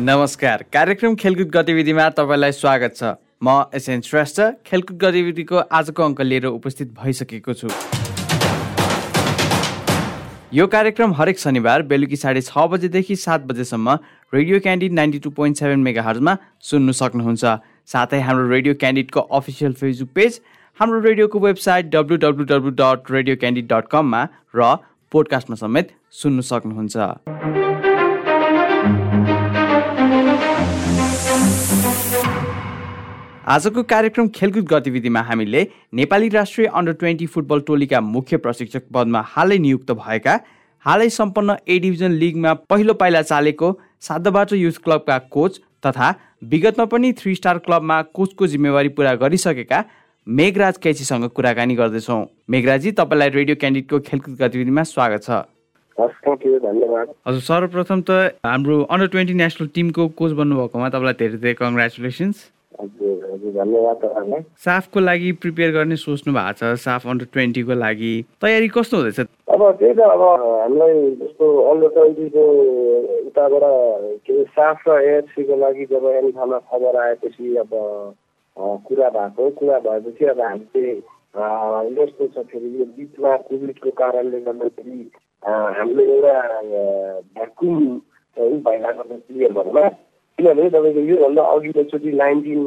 नमस्कार। 0.00 0.62
कार्यक्रम 0.72 1.14
खेलकुद 1.20 1.48
गतिविधिमा 1.54 2.08
तपाईँलाई 2.16 2.52
स्वागत 2.52 2.94
छ। 2.96 3.04
म 3.44 3.68
एसएन 3.74 4.00
श्रेष्ठ 4.00 4.40
खेलकुद 4.66 4.96
गतिविधिको 4.98 5.56
आजको 5.78 6.02
अङ्क 6.02 6.20
लिएर 6.20 6.46
उपस्थित 6.46 6.88
भइसकेको 6.96 7.52
छु। 7.52 7.68
यो 10.56 10.66
कार्यक्रम 10.66 11.12
हरेक 11.12 11.38
शनिबार 11.38 11.82
बेलुकी 11.92 12.16
साढे 12.16 12.40
छ 12.40 12.64
बजेदेखि 12.72 13.16
सात 13.16 13.44
बजेसम्म 13.44 13.98
radio 14.32 14.60
Candid 14.64 14.92
ninety 14.92 15.18
two 15.20 15.30
point 15.36 15.60
seven 15.60 15.84
mega 15.84 16.02
हर्जमा 16.08 16.36
सुन्नु 16.64 16.92
सक्नुहुन्छ। 17.02 17.44
साथै 17.92 18.20
हाम्रो 18.24 18.48
रेडियो 18.48 18.74
क्यान्डिडको 18.80 19.20
अफिसियल 19.20 19.72
फेसबुक 19.84 20.16
पेज 20.16 20.40
हाम्रो 20.80 21.00
रेडियोको 21.08 21.38
website 21.40 21.92
W 21.92 22.16
W 22.24 22.44
W 22.54 22.72
dot 22.80 23.12
radio 23.18 23.36
Candid 23.36 23.68
dot 23.68 23.92
कममा 23.92 24.24
र 24.56 24.76
पोडकास्टमा 25.12 25.56
समेत 25.60 25.92
सुन्नु 26.22 26.42
सक्नुहुन्छ। 26.48 27.89
आजको 33.50 33.82
कार्यक्रम 33.90 34.28
खेलकुद 34.34 34.66
गतिविधिमा 34.68 35.20
हामीले 35.28 35.60
नेपाली 35.98 36.28
राष्ट्रिय 36.30 36.66
अन्डर 36.78 36.92
ट्वेन्टी 36.98 37.26
फुटबल 37.26 37.60
टोलीका 37.68 38.00
मुख्य 38.08 38.36
प्रशिक्षक 38.44 38.82
पदमा 38.94 39.22
हालै 39.28 39.56
नियुक्त 39.64 39.90
भएका 40.02 40.34
हालै 40.84 41.08
सम्पन्न 41.10 41.56
ए 41.68 41.78
डिभिजन 41.84 42.12
लिगमा 42.20 42.52
पहिलो 42.70 42.94
पाइला 43.00 43.22
चालेको 43.22 43.70
साधबाटो 44.08 44.56
युथ 44.56 44.78
क्लबका 44.84 45.16
कोच 45.36 45.58
तथा 45.86 46.10
विगतमा 46.52 46.86
पनि 46.92 47.10
थ्री 47.22 47.34
स्टार 47.40 47.58
क्लबमा 47.64 47.96
कोचको 48.20 48.46
जिम्मेवारी 48.54 48.94
पुरा 49.00 49.14
गरिसकेका 49.24 49.82
मेघराज 50.26 50.78
कैचीसँग 50.86 51.28
कुराकानी 51.40 51.74
गर्दैछौँ। 51.82 52.20
मेघराजी 52.50 52.92
तपाईँलाई 53.02 53.34
रेडियो 53.38 53.56
क्यान्डिडको 53.64 54.00
खेलकुद 54.10 54.38
गतिविधिमा 54.42 54.82
स्वागत 54.92 55.26
छ। 55.26 55.42
हजुर 57.26 57.42
सर्वप्रथम 57.50 58.06
त 58.06 58.38
हाम्रो 58.46 58.80
अन्डर 58.84 59.12
ट्वेन्टी 59.18 59.34
नेसनल 59.42 59.74
टिमको 59.74 60.08
कोच 60.22 60.32
बन्नुभएकोमा 60.38 60.88
तपाईँलाई 60.88 61.20
धेरै 61.20 61.38
धेरै 61.42 61.54
कङ्ग्रेचुलेसन्स 61.64 62.36
धन्यवाद 62.38 62.59
साफको 64.64 65.00
लागि 65.00 65.32
प्रिपेयर 65.42 65.70
गर्ने 65.72 65.96
सोच्नु 65.96 66.32
भएको 66.34 66.52
छ 66.58 66.62
साफ 66.80 67.06
अन्डर 67.06 67.26
ट्वेन्टीको 67.32 67.74
लागि। 67.74 68.14
तयारी 68.42 68.68
कस्तो 68.76 68.96
हुँदैछ? 68.96 69.20
अब 69.20 69.62
त्यही 69.78 69.94
त 69.94 70.00
अब 70.00 70.22
हामीलाई 70.22 70.94
जस्तो 71.20 71.44
अन्डर 71.70 71.88
ट्वेन्टीको 71.94 72.42
उताबाट 73.28 73.64
के 74.26 74.32
अरे 74.32 74.44
साफ 74.56 74.88
र 74.88 74.90
एएफसीको 75.10 75.54
लागि 75.56 75.84
जब 75.92 76.04
एन्फामा 76.16 76.58
खबर 76.70 76.96
आएपछि 77.04 77.56
अब 77.64 77.72
कुरा 78.86 79.08
भएको 79.16 79.50
कुरा 79.58 79.78
भएपछि 79.86 80.24
अब 80.34 80.40
हामीले 80.40 80.92
यस्तो 82.02 82.26
छ 82.26 82.36
फेरि 82.50 82.68
यो 82.78 82.84
बिचमा 82.96 83.36
कोभिडको 83.48 83.90
कारणले 84.00 84.40
गर्दाखेरि 84.46 85.00
हामीले 85.42 86.04
एउटा 86.14 86.36
भ्याकुम 87.34 87.76
भइरहेको 88.36 89.02
छ 89.02 89.20
प्लेयरहरूमा 89.28 89.84
किनभने 90.40 90.68
तपाईँको 90.70 91.00
योभन्दा 91.04 91.42
अघिल्लोचोटि 91.52 92.12
नाइन्टिन 92.16 92.60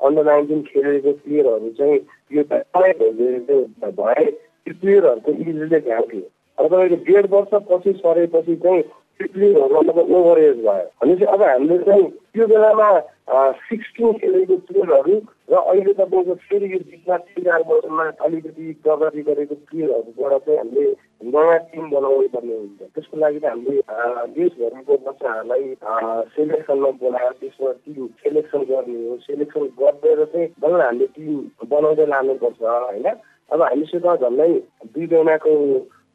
अन्डर 0.00 0.24
नाइन्टिन 0.24 0.62
खेलेको 0.62 1.12
प्लेयरहरू 1.24 1.70
चाहिँ 1.78 1.98
यो 2.32 2.42
भए 2.44 2.92
त्यो 2.92 4.74
प्लेयरहरूको 4.80 5.32
इजले 5.32 5.80
ध्यान 5.80 6.02
थियो। 6.12 6.26
अब 6.58 6.66
तपाईँको 6.66 6.96
डेढ 7.04 7.26
वर्ष 7.32 7.52
पछि 7.70 7.92
सरेपछि 7.98 8.56
चाहिँ 8.56 8.82
त्यो 8.82 9.26
प्लेयरहरू 9.32 9.80
मतलब 9.80 10.10
ओभर 10.16 10.38
एज 10.38 10.58
भयो। 10.66 10.84
भनेपछि 11.00 11.24
अब 11.24 11.42
हामीले 11.42 11.78
चाहिँ 11.84 12.06
त्यो 12.34 12.46
बेलामा 12.46 12.88
सिक्सटिन 13.64 14.12
खेलेको 14.20 14.56
प्लेयरहरू 14.68 15.16
र 15.50 15.54
अहिले 15.56 15.92
तपाईँको 15.92 16.34
फेरि 16.44 16.72
यो 16.72 16.78
बिचमा 16.78 17.16
तिन 17.16 17.44
चार 17.44 17.62
वर्षमा 17.68 18.04
अलिकति 18.20 18.72
प्रगति 18.84 19.22
गरेको 19.22 19.54
प्लेयरहरूबाट 19.54 20.32
चाहिँ 20.44 20.58
हामीले 20.58 20.84
नयाँ 21.20 21.58
टिम 21.70 21.90
बनाउनु 21.90 22.28
पर्ने 22.30 22.54
हुन्छ 22.54 22.80
त्यसको 22.94 23.16
लागि 23.18 23.38
त 23.42 23.44
हामीले 23.44 23.82
देशभरिको 24.34 24.94
बच्चाहरूलाई 25.06 25.64
सेलेक्सनमा 26.36 26.90
बोलाएर 27.02 27.32
त्यसमा 27.40 27.72
टिम 27.84 28.06
सेलेक्सन 28.22 28.62
गर्ने 28.70 28.98
हो। 29.08 29.16
सेलेक्सन 29.26 29.64
गरेर 29.80 30.24
चाहिँ 30.24 30.48
बल्ल 30.62 30.80
हामीले 30.80 31.06
टिम 31.18 31.34
बनाउँदै 31.66 32.06
लानुपर्छ 32.06 32.62
होइन? 32.62 33.08
अब 33.50 33.62
हामीसित 33.62 34.06
झन्डै 34.06 34.52
दुई 34.94 35.06
महिनाको 35.12 35.52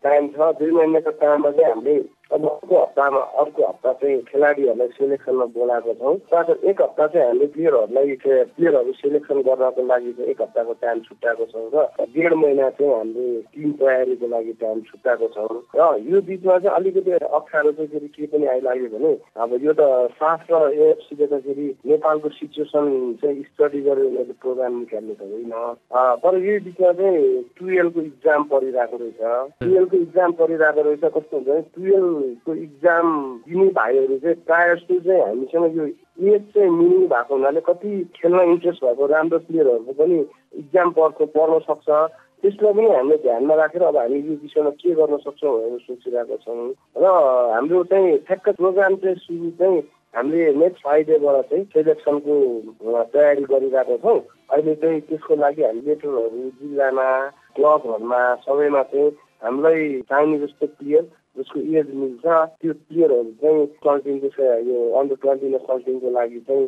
टाइम 0.03 0.27
छ। 0.33 0.51
दुई 0.59 0.71
महिनाको 0.71 1.11
टाइममा 1.19 1.51
चाहिँ 1.51 1.71
हामीले 1.73 1.95
अब 2.33 2.45
अर्को 2.49 2.81
हप्तामा 2.81 3.19
अर्को 3.41 3.67
हप्ता 3.67 3.91
चाहिँ 3.93 4.19
खेलाडीहरूलाई 4.25 4.87
सेलेक्सनमा 4.97 5.45
बोलाएको 5.53 5.93
छौँ। 6.01 6.15
तर 6.33 6.49
एक 6.69 6.81
हप्ता 6.81 7.05
चाहिँ 7.13 7.27
हामीले 7.27 7.47
प्लेयरहरूलाई 7.53 8.15
प्लेयरहरू 8.25 8.91
सेलेक्सन 9.01 9.41
गर्नको 9.47 9.81
लागि 9.85 10.11
चाहिँ 10.17 10.29
एक 10.31 10.41
हप्ताको 10.41 10.73
टाइम 10.81 10.99
छुट्याएको 11.07 11.45
छौँ 11.53 11.69
र 11.73 11.85
डेढ 12.15 12.33
महिना 12.33 12.69
चाहिँ 12.73 12.93
हामीले 12.93 13.41
टिम 13.53 13.71
तयारीको 13.81 14.27
लागि 14.33 14.53
टाइम 14.63 14.81
छुट्याएको 14.89 15.27
छौँ। 15.35 15.61
र 15.77 15.89
यो 16.09 16.21
बिचमा 16.25 16.57
चाहिँ 16.57 16.75
अलिकति 16.77 17.11
अप्ठ्यारो 17.11 17.71
चाहिँ 17.71 17.89
फेरि 17.93 18.07
के 18.17 18.25
पनि 18.33 18.45
आइलाग्यो 18.53 18.89
भने 18.97 19.13
अब 19.37 19.53
यो 19.63 19.73
त 19.77 19.81
साफ 20.17 20.49
र 20.51 20.73
एएफसीले 20.73 21.27
त 21.27 21.41
फेरि 21.45 21.67
नेपालको 21.85 22.29
सिचुएसन 22.39 22.89
चाहिँ 23.21 23.43
स्टडी 23.53 23.81
गरेर 23.85 24.33
प्रोग्राम 24.41 24.73
निकाल्ने 24.79 25.13
त 25.13 25.21
होइन। 25.21 25.53
तर 26.23 26.37
यो 26.41 26.59
बिचमा 26.65 26.91
चाहिँ 26.97 27.43
टुवेल्भको 27.61 28.01
इक्जाम 28.01 28.43
परिरहेको 28.49 28.97
रहेछ। 28.97 29.21
टुवेल्भको 29.61 29.97
इक्जाम 29.97 30.31
परिरहेको 30.41 30.81
रहेछ 30.81 31.03
कस्तो 31.13 31.37
हुन्छ 31.37 31.47
भने 31.47 31.61
टुवेल्भ 31.77 32.21
को 32.45 32.53
इक्जाम 32.55 33.07
दिने 33.47 33.67
भाइहरू 33.77 34.17
चाहिँ 34.17 34.35
प्रायः 34.47 34.73
जस्तो 34.73 34.99
चाहिँ 34.99 35.21
हामीसँग 35.21 35.77
यो 35.77 35.85
एज 36.33 36.41
चाहिँ 36.53 36.69
मिल्ने 36.69 37.07
भएको 37.13 37.35
हुनाले 37.35 37.61
कति 37.69 37.91
खेल्न 38.15 38.41
इन्ट्रेस्ट 38.51 38.83
भएको 38.83 39.05
राम्रो 39.13 39.39
प्लेयरहरूको 39.47 39.93
पनि 39.93 40.19
इक्जाम 40.59 40.91
पढ्छ 40.97 41.29
पढ्न 41.35 41.59
सक्छ। 41.69 41.89
त्यसलाई 42.43 42.73
पनि 42.73 42.87
हामीले 42.95 43.17
ध्यानमा 43.23 43.55
राखेर 43.55 43.83
अब 43.83 43.97
हामी 43.97 44.19
यो 44.19 44.33
विषयमा 44.43 44.69
के 44.79 44.93
गर्न 44.99 45.17
सक्छौँ 45.25 45.53
भनेर 45.57 45.79
सोचिरहेको 45.87 46.37
छौँ। 46.43 46.69
र 46.99 47.05
हाम्रो 47.55 47.83
चाहिँ 47.91 48.17
ठ्याक्क 48.27 48.49
प्रोग्राम 48.59 48.95
चाहिँ 49.03 49.15
सुरु 49.23 49.49
चाहिँ 49.59 49.79
हामीले 50.15 50.53
नेक्स्ट 50.59 50.81
फ्राइडेबाट 50.81 51.45
चाहिँ 51.49 51.63
सेलेक्सनको 51.73 52.35
तयारी 53.13 53.43
गरिरहेको 53.47 53.97
छौँ। 54.03 54.19
अहिले 54.51 54.75
चाहिँ 54.75 54.99
त्यसको 55.07 55.35
लागि 55.35 55.63
हामी 55.63 55.81
लेटरहरू 55.87 56.49
जिल्लामा 56.59 57.07
क्लबहरूमा 57.55 58.21
सबैमा 58.43 58.83
चाहिँ 58.91 59.09
हामीलाई 59.43 60.01
चाहिने 60.09 60.37
जस्तो 60.39 60.67
प्लेयर 60.67 61.03
जसको 61.37 61.59
एज 61.79 61.87
मिल्छ 61.95 62.25
त्यो 62.61 62.73
प्लेयरहरू 62.73 63.31
चाहिँ 63.41 63.65
कन्टिङको 63.85 64.29
यो 64.69 64.79
अन्डर 64.99 65.15
ट्वेन्टी 65.23 65.49
नेसनल 65.53 66.11
लागि 66.13 66.39
चाहिँ 66.47 66.67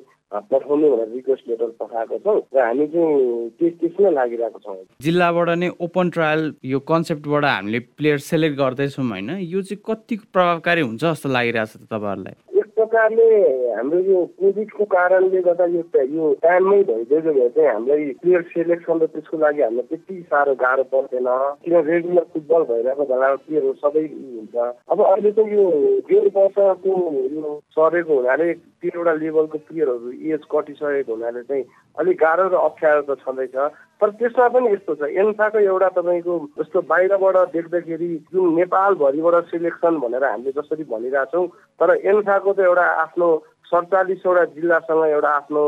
पठाउनु 0.52 0.90
भनेर 0.92 1.10
रिक्वेस्ट 1.16 1.50
लेटर 1.50 1.70
पठाएको 1.82 2.18
छौँ 2.26 2.40
र 2.56 2.64
हामी 2.66 2.88
चाहिँ 2.94 3.50
त्यस 3.60 3.74
त्यसमै 3.82 4.12
लागिरहेको 4.12 4.60
छौँ। 4.66 4.78
जिल्लाबाट 5.06 5.50
नै 5.62 5.70
ओपन 5.86 6.10
ट्रायल 6.16 6.42
यो 6.74 6.80
कन्सेप्टबाट 6.92 7.46
हामीले 7.46 7.80
प्लेयर 8.00 8.18
सेलेक्ट 8.32 8.58
गर्दैछौँ 8.58 9.06
होइन। 9.10 9.30
यो 9.54 9.62
चाहिँ 9.62 9.82
कति 9.86 10.16
प्रभावकारी 10.34 10.82
हुन्छ 10.82 11.04
जस्तो 11.04 11.30
लागिरहेको 11.30 11.80
छ 11.80 11.94
तपाईँहरूलाई? 11.94 12.55
प्रकारले 12.96 13.76
हाम्रो 13.76 14.00
यो 14.08 14.20
कोभिडको 14.40 14.84
कारणले 14.88 15.40
गर्दा 15.44 15.66
यो 15.76 15.84
यो 16.16 16.26
टाइममै 16.44 16.82
भइदिएको 16.88 17.32
भए 17.36 17.50
चाहिँ 17.56 17.70
हामीलाई 17.70 18.04
प्लेयर 18.24 18.42
सेलेक्सन 18.56 19.00
र 19.04 19.06
त्यसको 19.12 19.38
लागि 19.38 19.62
हामीलाई 19.62 19.88
त्यति 19.92 20.16
साह्रो 20.32 20.54
गाह्रो 20.64 20.84
पर्दैन। 20.96 21.28
किन 21.66 21.76
रेगुलर 21.92 22.26
फुटबल 22.32 22.64
भइरहेको 22.72 23.04
बेलामा 23.12 23.36
प्लेयरहरू 23.44 23.74
सबै 23.84 24.04
हुन्छ। 24.08 24.56
अब 24.56 25.00
अहिले 25.04 25.32
त 25.36 25.40
यो 25.52 25.66
डेढ 26.08 26.26
वर्षको 26.36 26.94
यो 27.36 27.60
सरेको 27.76 28.14
हुनाले 28.16 28.48
तिनवटा 28.80 29.14
लेभलको 29.20 29.58
प्लेयरहरू 29.68 30.10
एज 30.32 30.44
कटिसकेको 30.56 31.12
हुनाले 31.12 31.42
चाहिँ 31.52 31.64
अलिक 32.00 32.18
गाह्रो 32.24 32.48
र 32.48 32.56
अप्ठ्यारो 32.64 33.02
त 33.04 33.20
छँदैछ। 33.20 33.56
तर 34.02 34.10
त्यसमा 34.20 34.48
पनि 34.54 34.72
यस्तो 34.74 34.94
छ। 34.96 35.08
एन्फाको 35.24 35.60
एउटा 35.60 35.90
तपाईँको 35.96 36.34
जस्तो 36.60 36.82
बाहिरबाट 36.92 37.38
देख्दाखेरि 37.54 38.10
जुन 38.34 38.54
नेपालभरिबाट 38.56 39.46
सेलेक्सन 39.52 40.00
भनेर 40.04 40.24
हामीले 40.24 40.52
जसरी 40.58 40.84
भनिरहेछौँ 40.92 41.48
तर 41.80 41.90
एन्फाको 42.04 42.54
त 42.54 42.60
एउटा 42.68 42.86
आफ्नो 43.04 43.30
सडचालिसवटा 43.72 44.44
जिल्लासँग 44.56 45.04
एउटा 45.06 45.32
आफ्नो 45.40 45.64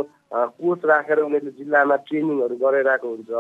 कोच 0.60 0.86
राखेर 0.86 1.20
उनीहरूले 1.24 1.58
जिल्लामा 1.60 1.96
ट्रेनिङहरू 2.08 2.56
गरिरहेको 2.64 3.08
हुन्छ। 3.08 3.32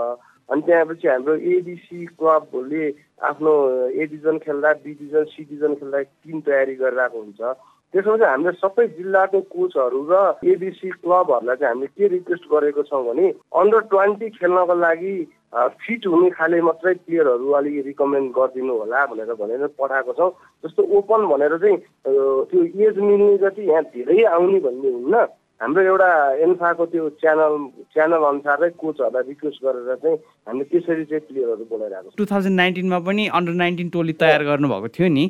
अनि 0.49 0.61
त्यहाँपछि 0.65 1.07
हाम्रो 1.07 1.33
एडिसी 1.35 2.05
क्लबले 2.15 2.85
आफ्नो 3.29 3.53
ए 3.91 4.05
डिभिजन 4.07 4.37
खेल्दा 4.45 4.71
बी 4.83 4.91
डिभिजन 4.95 5.73
खेल्दा 5.79 6.01
टिम 6.01 6.39
तयारी 6.47 6.75
गरिरहेको 6.79 7.19
हुन्छ। 7.19 7.41
त्यसमा 7.93 8.15
चाहिँ 8.17 8.31
हामीले 8.31 8.51
सबै 8.61 8.85
जिल्लाको 8.97 9.39
कोचहरू 9.53 9.99
र 10.11 10.13
एबिसी 10.53 10.89
क्लबहरूलाई 11.01 11.55
चाहिँ 11.55 11.73
हामीले 11.73 11.87
के 11.97 12.07
रिक्वेस्ट 12.15 12.45
गरेको 12.53 12.83
छौँ 12.89 13.03
भने 13.07 13.27
अन्डर 13.61 13.81
ट्वेन्टी 13.93 14.29
खेल्नको 14.37 14.75
लागि 14.83 15.15
फिट 15.81 16.05
हुने 16.11 16.29
खाले 16.37 16.59
मात्रै 16.67 16.93
प्लेयरहरू 17.07 17.47
अलिक 17.57 17.75
रिकमेन्ड 17.85 18.31
गरिदिनु 18.37 18.73
होला 18.77 19.05
भनेर 19.11 19.33
भनेर 19.41 19.67
पठाएको 19.79 20.13
छौँ। 20.19 20.31
जस्तो 20.63 20.83
ओपन 20.97 21.21
भनेर 21.31 21.57
चाहिँ 21.63 21.77
त्यो 22.51 22.63
एज 22.87 22.97
मिल्ने 22.99 23.37
जति 23.43 23.63
यहाँ 23.71 23.83
धेरै 23.95 24.23
आउने 24.35 24.59
भन्ने 24.67 24.89
हुन्न 24.91 25.15
हाम्रो 25.61 25.81
एउटा 25.81 26.09
एन्फाको 26.45 26.85
त्यो 26.85 27.09
च्यानल 27.23 27.53
च्यानल 27.95 28.23
अनुसारै 28.29 28.69
कोचहरूलाई 28.83 29.23
रिक्वेस्ट 29.31 29.63
गरेर 29.65 29.95
चाहिँ 30.03 30.17
हामीले 30.47 30.65
त्यसरी 30.69 31.05
चाहिँ 31.09 31.25
प्लेयरहरू 31.31 31.65
बोलाइरहेको 31.71 32.09
छौँ। 32.11 32.17
टु 32.19 32.25
थाउजन्ड 32.33 32.55
नाइन्टिनमा 32.61 32.99
पनि 33.07 33.27
अन्डर 33.39 33.55
नाइन्टिन 33.63 33.89
टोली 33.95 34.13
तयार 34.21 34.43
गर्नुभएको 34.51 34.87
थियो 34.97 35.07
नि। 35.17 35.25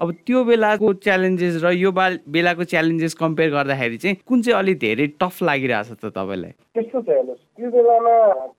अब 0.00 0.10
त्यो 0.26 0.42
बेलाको 0.44 0.92
च्यालेन्जेस 1.06 1.62
र 1.64 1.70
यो 1.72 1.90
बेलाको 1.94 2.64
च्यालेन्जेस 2.72 3.14
कम्पेयर 3.14 3.50
गर्दाखेरि 3.50 3.96
चाहिँ 3.96 4.16
कुन 4.26 4.42
चाहिँ 4.42 4.58
अलिक 4.58 4.78
धेरै 4.78 5.06
टफ 5.22 5.42
लागिरहेछ 5.42 5.90
त 6.02 6.10
तपाईँलाई? 6.18 6.52
त्यस्तो 6.74 7.00
छ 7.00 7.08
हेर्नुहोस्। 7.08 7.42
त्यो 7.56 7.68
बेलामा 7.70 8.14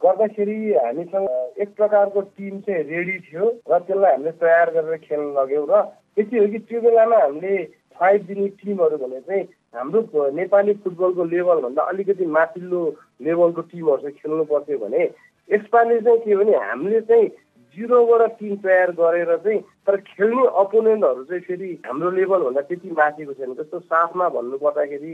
गर्दाखेरि 0.05 0.57
हामीसँग 0.79 1.27
एक 1.59 1.69
प्रकारको 1.75 2.21
टिम 2.21 2.59
चाहिँ 2.63 2.83
रेडी 2.87 3.17
थियो 3.27 3.45
र 3.67 3.79
त्यसलाई 3.83 4.11
हामीले 4.11 4.31
तयार 4.31 4.67
गरेर 4.75 4.97
खेल्न 5.03 5.27
लग्यौँ 5.35 5.67
र 5.67 5.83
यति 6.17 6.37
हो 6.39 6.47
कि 6.47 6.59
त्यो 6.71 6.81
बेलामा 6.87 7.17
हामीले 7.19 7.55
फाइभ 7.99 8.21
दिने 8.27 8.47
टिमहरू 8.55 8.97
भने 9.03 9.19
चाहिँ 9.27 9.43
हाम्रो 9.75 10.29
नेपाली 10.39 10.73
फुटबलको 10.83 11.23
लेभलभन्दा 11.35 11.81
अलिकति 11.91 12.25
माथिल्लो 12.31 12.81
लेभलको 13.27 13.61
टिमहरू 13.71 14.01
चाहिँ 14.01 14.17
खेल्नु 14.23 14.43
पर्थ्यो 14.51 14.77
भने 14.79 15.03
यसपालि 15.49 15.99
चाहिँ 15.99 16.19
के 16.23 16.35
भने 16.35 16.55
हामीले 16.63 17.01
चाहिँ 17.11 17.27
जिरोबाट 17.75 18.31
टिम 18.39 18.55
तयार 18.65 18.91
गरेर 18.99 19.35
चाहिँ 19.37 19.59
तर 19.85 19.95
खेल्ने 20.01 20.45
अपोनेन्टहरू 20.59 21.23
चाहिँ 21.23 21.41
फेरि 21.47 21.69
हाम्रो 21.85 22.09
लेभलभन्दा 22.11 22.61
त्यति 22.67 22.89
माथिको 22.97 23.33
छैन। 23.33 23.53
जस्तो 23.53 23.79
साथमा 23.79 24.29
भन्नु 24.35 24.57
पर्दाखेरि 24.57 25.11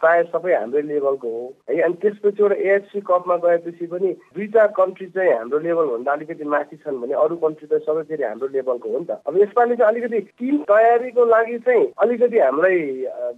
प्रायः 0.00 0.22
सबै 0.32 0.54
हाम्रै 0.54 0.82
लेभलको 0.82 1.28
हो। 1.28 1.44
है 1.70 1.80
अनि 1.82 1.94
त्यसपछि 2.02 2.42
एउटा 2.42 2.56
एएफसी 2.56 3.00
कपमा 3.10 3.36
गएपछि 3.44 3.86
पनि 3.86 4.12
दुईवटा 4.36 4.66
कन्ट्री 4.78 5.06
चाहिँ 5.16 5.32
हाम्रो 5.32 5.58
लेभलभन्दा 5.66 6.12
अलिकति 6.12 6.44
माथि 6.54 6.76
छन् 6.76 7.00
भने 7.00 7.14
अरू 7.24 7.36
कन्ट्री 7.44 7.66
त 7.68 7.82
सबै 7.84 8.02
फेरि 8.08 8.24
हाम्रो 8.24 8.48
लेभलको 8.56 8.88
हो 8.88 8.98
नि 8.98 9.04
त। 9.04 9.20
अब 9.26 9.36
यसपालि 9.42 9.76
चाहिँ 9.76 9.92
अलिकति 9.92 10.20
टिम 10.40 10.56
तयारीको 10.72 11.24
लागि 11.26 11.58
चाहिँ 11.68 11.84
अलिकति 12.06 12.38
हामीलाई 12.38 12.80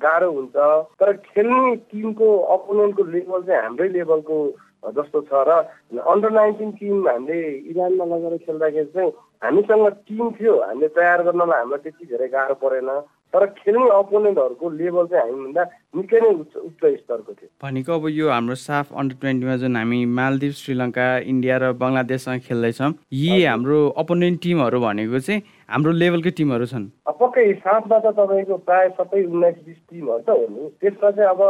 गाह्रो 0.07 0.31
हुन्छ। 0.31 0.57
तर 1.03 1.13
खेल्ने 1.27 1.77
टिमको 1.91 2.29
अपोनेन्टको 2.55 3.03
लेभल 3.03 3.43
चाहिँ 3.43 3.63
हाम्रै 3.63 3.89
लेभलको 3.99 4.39
जस्तो 4.83 5.21
छ 5.29 5.33
र 5.49 5.51
अन्डर 5.99 6.31
नाइन्टिन 6.31 6.71
टिम 6.79 7.09
हामीले 7.09 7.39
इरानमा 7.71 8.05
लगेर 8.15 8.37
खेल्दाखेरि 8.47 8.91
चाहिँ 8.95 9.11
हामीसँग 9.45 9.87
टिम 10.09 10.31
थियो 10.39 10.55
हामीले 10.63 10.89
तयार 10.99 11.23
गर्नलाई 11.27 11.59
हामीलाई 11.59 11.83
त्यति 11.85 12.05
धेरै 12.11 12.29
गाह्रो 12.35 12.55
परेन 12.63 12.91
तर 13.35 13.45
खेल्ने 13.59 13.89
अपोनेन्टहरूको 13.93 14.71
लेभल 14.71 15.07
चाहिँ 15.13 15.25
हामीभन्दा 15.25 15.63
निकै 15.97 16.21
नै 16.21 16.31
उच्च 16.43 16.55
उच्च 16.57 16.83
स्तरको 17.01 17.33
थियो। 17.33 17.49
भनेको 17.63 17.93
अब 17.93 18.09
यो 18.09 18.29
हाम्रो 18.31 18.55
साफ 18.55 18.93
अन्डर 18.95 19.17
ट्वेन्टीमा 19.21 19.57
जुन 19.63 19.77
हामी 19.77 20.01
मालदिव 20.19 20.53
श्रीलङ्का 20.63 21.07
इन्डिया 21.33 21.57
र 21.59 21.73
बङ्गलादेशसँग 21.83 22.41
खेल्दैछौँ 22.49 22.93
यी 23.13 23.45
हाम्रो 23.45 23.79
अपोनेन्ट 24.03 24.43
टिमहरू 24.43 24.81
भनेको 24.81 25.19
चाहिँ 25.29 25.43
हाम्रो 25.69 25.93
लेभलकै 25.93 26.31
टिमहरू 26.33 26.67
छन्। 26.67 26.85
पक्कै 27.21 27.45
साथमा 27.61 27.97
त 28.01 28.17
तपाईँको 28.17 28.57
प्रायः 28.65 28.93
सबै 28.97 29.21
उन्नाइस 29.29 29.57
बिस 29.69 29.81
टिमहरू 29.91 30.23
त 30.25 30.31
हो 30.33 30.47
नि। 30.49 30.63
त्यसमा 30.81 31.11
चाहिँ 31.13 31.29
अब 31.29 31.43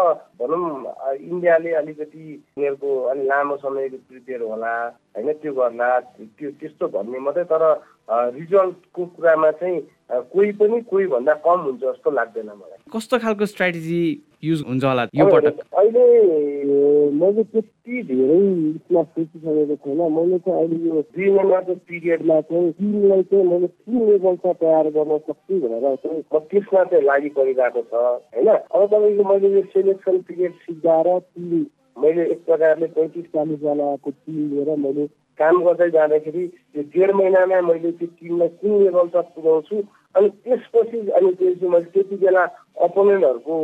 भनौँ 0.43 0.67
इन्डियाले 1.15 1.71
अलिकति 1.81 2.25
उनीहरूको 2.59 2.91
अलिक 3.11 3.27
लामो 3.31 3.57
समयको 3.63 3.99
प्रिपेयर 4.11 4.43
होला 4.43 4.73
होइन 5.15 5.29
त्यो 5.39 5.53
गर्ला 5.55 5.91
त्यो 6.35 6.51
त्यस्तो 6.59 6.85
भन्ने 6.99 7.19
मात्रै 7.23 7.45
तर 7.47 7.63
रिजल्टको 8.35 9.03
कुरामा 9.15 9.51
चाहिँ 9.63 9.79
कोही 10.35 10.51
पनि 10.59 10.81
कोही 10.91 11.07
भन्दा 11.15 11.35
कम 11.47 11.59
हुन्छ 11.69 11.81
जस्तो 11.87 12.11
लाग्दैन 12.11 12.51
मलाई। 12.59 12.79
कस्तो 12.91 13.19
खालको 13.23 13.47
स्ट्राटेजी 13.55 14.03
युज 14.43 14.63
हुन्छ 14.69 14.85
होला 14.85 15.03
यो 15.15 15.27
पटक। 15.27 15.61
अहिले 15.79 16.05
मैले 17.19 17.43
त्यति 17.43 18.03
धेरै 18.09 18.39
उसमा 18.71 19.03
सोचिसकेको 19.03 19.77
छैन। 19.77 20.01
मैले 20.17 20.39
चाहिँ 20.39 20.59
अहिले 20.63 20.89
यो 20.89 21.03
दुई 21.03 21.31
महिनाको 21.37 21.75
पिरियडमा 21.89 22.41
चाहिँ 22.41 22.71
टिमलाई 22.79 23.23
चाहिँ 23.23 23.45
मैले 23.45 23.67
कुन 23.67 24.07
लेभलमा 24.11 24.53
तयार 24.53 24.91
गर्न 24.97 25.19
सक्छु 25.19 25.61
भनेर 25.63 25.97
चाहिँ 26.05 26.23
त्यसमा 26.51 26.85
चाहिँ 26.85 27.05
लागि 27.05 27.29
परिरहेको 27.39 27.83
छ 27.83 27.95
होइन? 27.95 28.49
अब 28.49 28.87
तपाईँको 28.87 29.25
मैले 29.33 29.49
यो 29.55 29.63
सेलेक्सन 29.75 30.19
पिरियड 30.29 30.53
सिद्धाएर 30.67 31.19
टिम 31.19 31.67
मैले 31.97 32.23
एक 32.33 32.45
प्रकारले 32.47 32.87
पैँतिस 32.95 33.25
चालिसजनाको 33.35 34.11
टिम 34.11 34.37
लिएर 34.51 34.71
मैले 34.85 35.07
काम 35.39 35.63
गर्दै 35.65 35.91
जाँदाखेरि 35.91 36.45
यो 36.77 36.83
डेढ 36.95 37.11
महिनामा 37.15 37.61
मैले 37.69 37.91
त्यो 37.99 38.07
टिमलाई 38.07 38.49
कुन 38.63 38.83
लेभल 38.85 39.07
तक 39.15 39.27
पुऱ्याउँछु? 39.35 39.77
अनि 40.17 40.29
त्यसपछि 40.45 40.99
अनि 41.11 41.31
त्यसपछि 41.35 41.67
मैले 41.67 41.91
त्यति 41.95 42.17
बेला 42.23 42.45
अपोनेन्टहरूको 42.87 43.57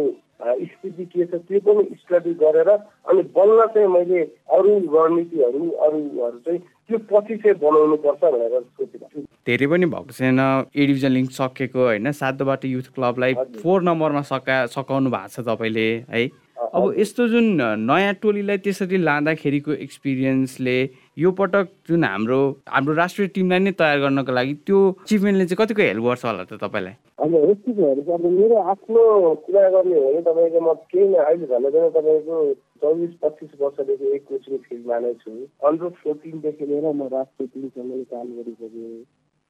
स्थिति 0.42 1.04
के 1.04 1.24
छ 1.24 1.34
त्यो 1.48 1.60
पनि 1.66 1.96
स्टडी 2.02 2.32
गरेर 2.42 2.68
अनि 2.68 3.22
बल्ल 3.36 3.66
चाहिँ 3.74 3.88
मैले 3.88 4.20
अरू 4.56 4.72
रणनीतिहरू 4.94 5.68
अरूहरू 5.86 6.38
चाहिँ 6.44 6.58
त्यो 6.58 6.98
पछि 7.10 7.36
चाहिँ 7.36 7.56
बनाउनु 7.62 7.96
पर्छ 8.04 8.22
भनेर 8.24 8.60
सोचिरहेको 8.60 9.20
छु। 9.20 9.26
धेरै 9.46 9.66
पनि 9.66 9.86
भएको 9.86 10.12
छैन। 10.12 10.40
ए 10.76 10.86
डिभिजन 10.86 11.12
लिङ्क 11.16 11.30
सकेको 11.32 11.80
होइन। 11.80 12.12
सातोबाट 12.12 12.64
युथ 12.64 12.88
क्लबलाई 12.94 13.34
फोर 13.62 13.82
नम्बरमा 13.82 14.22
सका 14.32 14.56
सकाउनु 14.74 15.10
भएको 15.10 15.32
छ 15.34 15.46
तपाईँले 15.48 15.86
है? 16.10 16.28
अब 16.56 16.94
यस्तो 16.98 17.26
जुन 17.28 17.44
नयाँ 17.90 18.14
टोलीलाई 18.22 18.58
त्यसरी 18.64 18.98
लाँदाखेरिको 18.98 19.72
एक्सपिरियन्सले 19.86 20.76
यो 21.18 21.30
पटक 21.40 21.68
जुन 21.88 22.04
हाम्रो 22.04 22.38
हाम्रो 22.68 22.94
राष्ट्रिय 22.94 23.28
टिमलाई 23.34 23.58
नै 23.58 23.72
तयार 23.80 23.98
गर्नको 24.00 24.32
लागि 24.32 24.54
त्यो 24.66 24.78
अचिभमेन्टले 25.02 25.46
चाहिँ 25.46 25.58
कतिको 25.60 25.82
हेल्प 25.82 26.04
गर्छ 26.04 26.24
होला 26.24 26.44
त 26.44 26.58
तपाईँलाई? 26.62 26.94
अब 27.22 27.34
यस्तो 27.50 28.14
अब 28.14 28.24
मेरो 28.38 28.56
आफ्नो 28.74 29.02
कुरा 29.46 29.68
गर्ने 29.74 29.98
हो 29.98 30.06
भने 30.06 30.22
तपाईँको 30.30 30.60
म 30.60 30.74
केही 30.94 31.08
न 31.08 31.14
अहिले 31.26 31.46
झन् 31.46 31.70
झन् 31.74 31.90
तपाईँको 31.98 32.38
चौबिस 32.82 33.12
पच्चिस 33.22 33.50
वर्षदेखि 33.60 34.06
एक 34.14 34.24
कोचिङ 34.30 34.56
फिल्डमा 34.68 34.98
नै 35.04 35.12
छु। 35.22 35.30
अन्डर 35.66 35.88
फोर्टिनदेखि 36.02 36.64
लिएर 36.70 36.86
म 36.94 37.10
राष्ट्रिय 37.18 37.46
टिमसँग 37.54 38.02
काम 38.14 38.26
गरिसकेँ। 38.38 39.04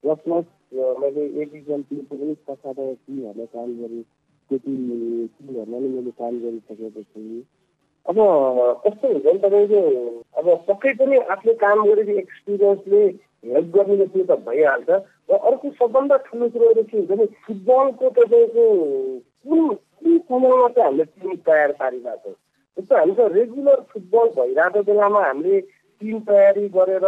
प्लस 0.04 0.44
मैले 1.00 1.22
ए 1.24 1.44
डिभिजन 1.44 1.80
टिमको 1.88 2.16
पनि 2.16 2.34
सातवटा 2.34 2.92
टिमहरूलाई 2.92 3.46
काम 3.54 3.70
गरेँ। 3.80 4.04
त्यो 4.50 4.58
टिम 4.64 4.79
टिमहरूमा 5.35 5.79
नै 5.79 5.88
मैले 5.88 6.11
काम 6.20 6.35
गरिसकेपछि 6.43 7.44
अब 8.06 8.19
कस्तो 8.85 9.08
हुन्छ 9.08 9.26
नि 9.26 9.38
तपाईँको 9.44 9.81
अब 10.38 10.46
पक्कै 10.69 10.93
पनि 11.00 11.17
आफूले 11.35 11.55
काम 11.64 11.85
गरेको 11.85 12.19
एक्सपिरियन्सले 12.25 13.02
हेल्प 13.44 13.69
गर्ने 13.76 14.06
त्यो 14.06 14.25
त 14.25 14.38
भइहाल्छ। 14.46 14.91
र 15.31 15.37
अर्को 15.49 15.70
सबभन्दा 15.81 16.17
ठुलो 16.26 16.49
कुरो 16.49 16.73
के 16.75 16.96
हुन्छ 16.96 17.08
भने 17.11 17.26
फुटबलको 17.46 18.11
तपाईँको 18.19 18.64
कुन 19.44 19.61
कुन 20.00 20.19
समयमा 20.29 20.69
चाहिँ 20.69 20.85
हामीले 20.85 21.05
टिम 21.05 21.37
तयार 21.49 21.73
पारिरहेको? 21.81 22.31
छ 22.31 22.81
जस्तो 22.81 22.96
हामी 22.96 23.14
त 23.14 23.20
रेगुलर 23.32 23.81
फुटबल 23.93 24.29
भइरहेको 24.37 24.82
बेलामा 24.82 25.20
हामीले 25.25 25.61
टिम 25.61 26.19
तयारी 26.29 26.69
गरेर 26.76 27.06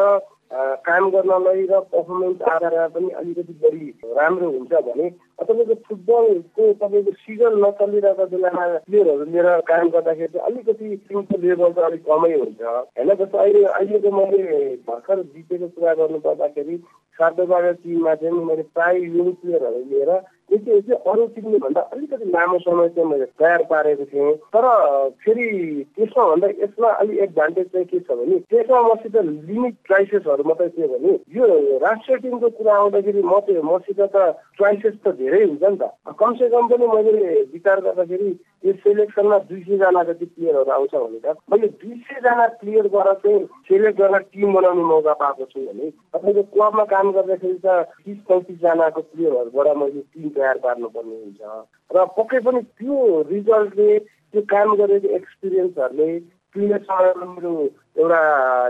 काम 0.50 1.10
गर्नलाई 1.10 1.62
र 1.66 1.78
पर्फर्मेन्स 1.90 2.42
आधारमा 2.48 2.86
पनि 2.88 3.08
अलिकति 3.12 3.54
बढी 3.62 3.86
राम्रो 4.14 4.50
हुन्छ 4.50 4.72
भने 4.86 5.08
तपाईँको 5.40 5.74
फुटबलको 5.86 6.72
तपाईँको 6.72 7.12
सिजन 7.18 7.58
नचलिरहेको 7.64 8.26
बेलामा 8.26 8.66
प्लेयरहरू 8.86 9.24
लिएर 9.26 9.48
काम 9.66 9.88
गर्दाखेरि 9.90 10.28
चाहिँ 10.28 10.46
अलिकति 10.46 10.96
टिमको 11.08 11.40
लेभल 11.42 11.72
चाहिँ 11.72 11.88
अलिक 11.90 12.02
कमै 12.06 12.32
हुन्छ। 12.36 12.62
होइन 12.62 13.14
जस्तो 13.14 13.38
अहिले 13.38 13.64
अहिलेको 13.64 14.10
मैले 14.10 14.44
भर्खर 14.86 15.22
जितेको 15.24 15.68
कुरा 15.68 15.94
गर्नु 15.94 16.18
पर्दाखेरि 16.20 16.76
सातोबार 17.18 17.72
टिममा 17.82 18.14
चाहिँ 18.14 18.44
मैले 18.46 18.62
प्रायः 18.70 19.14
युङ 19.16 19.32
प्लेयरहरू 19.42 19.84
लिएर 19.90 20.10
यति 20.52 20.80
चाहिँ 20.80 21.00
अरू 21.12 21.26
भन्दा 21.58 21.80
अलिकति 21.80 22.30
लामो 22.30 22.58
समय 22.58 22.88
चाहिँ 22.88 23.10
मैले 23.10 23.24
तयार 23.38 23.62
पारेको 23.70 24.04
थिएँ। 24.04 24.34
तर 24.54 24.66
फेरि 25.24 25.46
त्यसमा 25.96 26.24
भन्दा 26.26 26.48
यसमा 26.62 26.90
अलिक 27.02 27.18
एडभान्टेज 27.22 27.66
चाहिँ 27.66 27.86
के 27.86 27.98
छ 28.00 28.10
भने 28.10 28.38
त्यसमा 28.50 28.82
मसित 28.82 29.16
लिमिट 29.16 29.74
क्राइसिसहरू 29.86 30.44
मात्रै 30.48 30.68
थियो 30.68 30.88
भने 30.88 31.12
यो 31.36 31.78
राष्ट्रिय 31.84 32.18
टिमको 32.18 32.48
कुरा 32.58 32.74
आउँदाखेरि 32.76 33.22
म 33.22 33.38
त्यो 33.46 33.62
मसित 33.62 34.00
त 34.00 34.16
क्राइसिस 34.58 34.94
त 35.04 35.14
धेरै 35.18 35.42
हुन्छ 35.44 35.62
नि 35.62 35.76
त। 35.76 35.90
कमसे 36.20 36.48
कम 36.48 36.68
पनि 36.68 36.86
मैले 36.86 37.42
विचार 37.52 37.80
गर्दाखेरि 37.80 38.30
यो 38.66 38.72
सेलेक्सनमा 38.84 39.38
दुई 39.50 39.60
सयजना 39.62 40.02
जति 40.04 40.26
प्लेयरहरू 40.26 40.70
आउँछ 40.70 40.94
भने 40.94 41.18
त 41.24 41.36
मैले 41.50 41.68
दुई 41.82 41.94
सयजना 42.06 42.46
प्लेयरबाट 42.60 43.08
चाहिँ 43.26 43.44
सेलेक्ट 43.68 43.98
गरेर 43.98 44.22
टिम 44.32 44.52
बनाउने 44.54 44.84
मौका 44.92 45.12
पाएको 45.22 45.44
छु 45.50 45.60
भने 45.66 45.90
तपाईँको 45.90 46.42
क्लबमा 46.54 46.84
काम 46.94 47.12
गर्दाखेरि 47.12 47.58
त 47.64 47.82
तिस 48.06 48.18
पैँतिसजनाको 48.28 49.00
प्लेयरहरूबाट 49.10 49.76
मैले 49.76 50.00
टिम 50.14 50.28
तयार 50.36 50.56
पार्नुपर्ने 50.64 51.16
हुन्छ। 51.16 51.42
र 51.90 52.04
पक्कै 52.16 52.40
पनि 52.46 52.60
त्यो 52.78 52.96
रिजल्टले 53.32 53.90
त्यो 53.98 54.40
काम 54.52 54.74
गरेको 54.76 55.08
एक्सपिरियन्सहरूले 55.18 56.08
प्लेयरसँग 56.56 57.22
मेरो 57.36 57.52
एउटा 58.00 58.20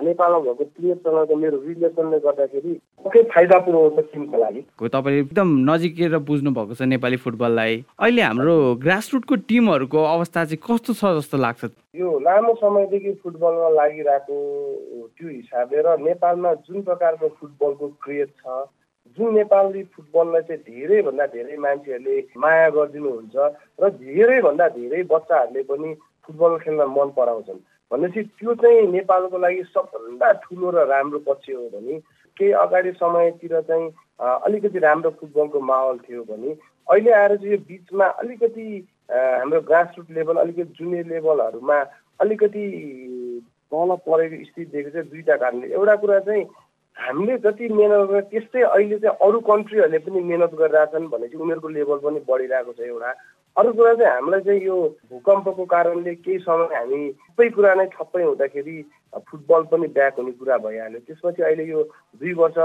नेपालमा 0.03 0.39
भएको 0.47 0.65
प्लेयरसँगको 0.77 1.35
मेरो 1.43 1.57
रिलेसनले 1.67 2.19
गर्दाखेरि 2.27 2.73
पक्कै 3.05 3.23
फाइदा 3.35 3.59
पुऱ्याउँछ 3.67 3.99
टिमको 4.13 4.37
लागि। 4.43 4.61
तपाईँले 4.75 5.21
एकदम 5.21 5.49
नजिकेर 5.71 6.17
बुझ्नु 6.27 6.51
भएको 6.57 6.75
छ 6.75 6.83
नेपाली 6.91 7.17
फुटबललाई। 7.25 7.75
अहिले 7.99 8.23
हाम्रो 8.23 8.55
ग्रासरुटको 8.83 9.35
टिमहरूको 9.47 10.01
अवस्था 10.15 10.45
चाहिँ 10.45 10.63
कस्तो 10.67 10.93
छ 10.99 11.15
जस्तो 11.19 11.37
लाग्छ? 11.39 11.63
यो 11.95 12.09
लामो 12.27 12.55
समयदेखि 12.61 13.13
फुटबलमा 13.23 13.69
लागिरहेको 13.79 14.39
त्यो 15.15 15.29
हिसाबले 15.29 15.79
र 15.87 15.89
नेपालमा 16.11 16.55
जुन 16.67 16.83
प्रकारको 16.91 17.29
फुटबलको 17.39 17.87
क्रेज 18.03 18.29
छ 18.43 18.67
जुन 19.17 19.35
नेपाली 19.35 19.83
फुटबललाई 19.95 20.43
चाहिँ 20.43 20.63
धेरैभन्दा 20.63 21.27
धेरै 21.35 21.57
मान्छेहरूले 21.57 22.17
माया 22.37 22.69
गरिदिनुहुन्छ 22.71 23.37
र 23.81 23.91
धेरैभन्दा 23.97 24.67
धेरै 24.77 25.03
बच्चाहरूले 25.13 25.63
पनि 25.71 25.95
फुटबल 26.25 26.53
खेल्न 26.65 26.83
मन 26.93 27.09
पराउँछन्। 27.17 27.65
भनेपछि 27.91 28.23
त्यो 28.37 28.55
चाहिँ 28.61 28.87
नेपालको 28.93 29.39
लागि 29.39 29.63
सबभन्दा 29.73 30.33
ठुलो 30.45 30.71
र 30.71 30.85
राम्रो 30.91 31.19
पक्ष 31.25 31.49
हो 31.51 31.69
भने 31.73 31.99
केही 32.37 32.53
अगाडि 32.65 32.93
समयतिर 33.01 33.61
चाहिँ 33.63 33.87
अलिकति 34.21 34.79
राम्रो 34.79 35.11
फुटबलको 35.21 35.61
माहौल 35.61 35.99
थियो 36.05 36.23
भने 36.29 36.51
अहिले 36.89 37.13
आएर 37.13 37.37
चाहिँ 37.37 37.53
यो 37.53 37.59
बिचमा 37.69 38.07
अलिकति 38.21 38.67
हाम्रो 39.11 39.61
ग्रासरुट 39.71 40.11
लेभल 40.13 40.37
अलिकति 40.45 40.73
जुनियर 40.77 41.07
लेभलहरूमा 41.07 41.79
अलिकति 42.21 42.65
तल 43.73 43.91
परेको 44.07 44.45
स्थिति 44.45 44.71
दिएको 44.71 44.91
चाहिँ 44.91 45.09
दुईवटा 45.11 45.37
कारणले 45.37 45.67
एउटा 45.73 45.95
कुरा 46.03 46.19
चाहिँ 46.27 46.45
हामीले 46.97 47.37
जति 47.45 47.69
मिहिनेत 47.69 48.09
गरेर 48.11 48.23
त्यस्तै 48.31 48.63
अहिले 48.63 48.99
चाहिँ 48.99 49.17
अरू 49.21 49.41
कन्ट्रीहरूले 49.49 49.99
पनि 50.05 50.21
मिहिनेत 50.21 50.55
गरिरहेछन् 50.61 51.09
चाहिँ 51.13 51.41
उनीहरूको 51.45 51.69
लेभल 51.77 51.99
पनि 52.05 52.21
बढिरहेको 52.29 52.73
छ 52.73 52.81
एउटा। 52.89 53.11
अरू 53.57 53.73
कुरा 53.73 53.93
चाहिँ 53.95 54.13
हामीलाई 54.13 54.41
चाहिँ 54.47 54.61
यो 54.65 54.77
भूकम्पको 55.13 55.65
कारणले 55.65 56.15
केही 56.25 56.39
समय 56.45 56.75
हामी 56.77 57.01
सबै 57.13 57.49
कुरा 57.57 57.75
नै 57.75 57.87
ठप्पै 57.95 58.23
हुँदाखेरि 58.23 58.77
फुटबल 59.29 59.63
पनि 59.71 59.87
ब्याक 59.97 60.19
हुने 60.19 60.33
कुरा 60.41 60.57
भइहाल्यो। 60.65 61.01
त्यसपछि 61.07 61.43
अहिले 61.43 61.65
यो 61.69 61.83
दुई 62.21 62.33
वर्ष 62.41 62.59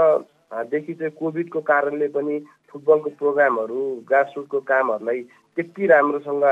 देखि 0.72 0.94
चाहिँ 0.94 1.16
कोभिडको 1.20 1.60
कारणले 1.60 2.08
पनि 2.16 2.38
फुटबलको 2.72 3.10
प्रोग्रामहरू 3.20 3.80
ग्रासरुटको 4.08 4.60
कामहरूलाई 4.68 5.20
त्यति 5.56 5.86
राम्रोसँग 5.86 6.44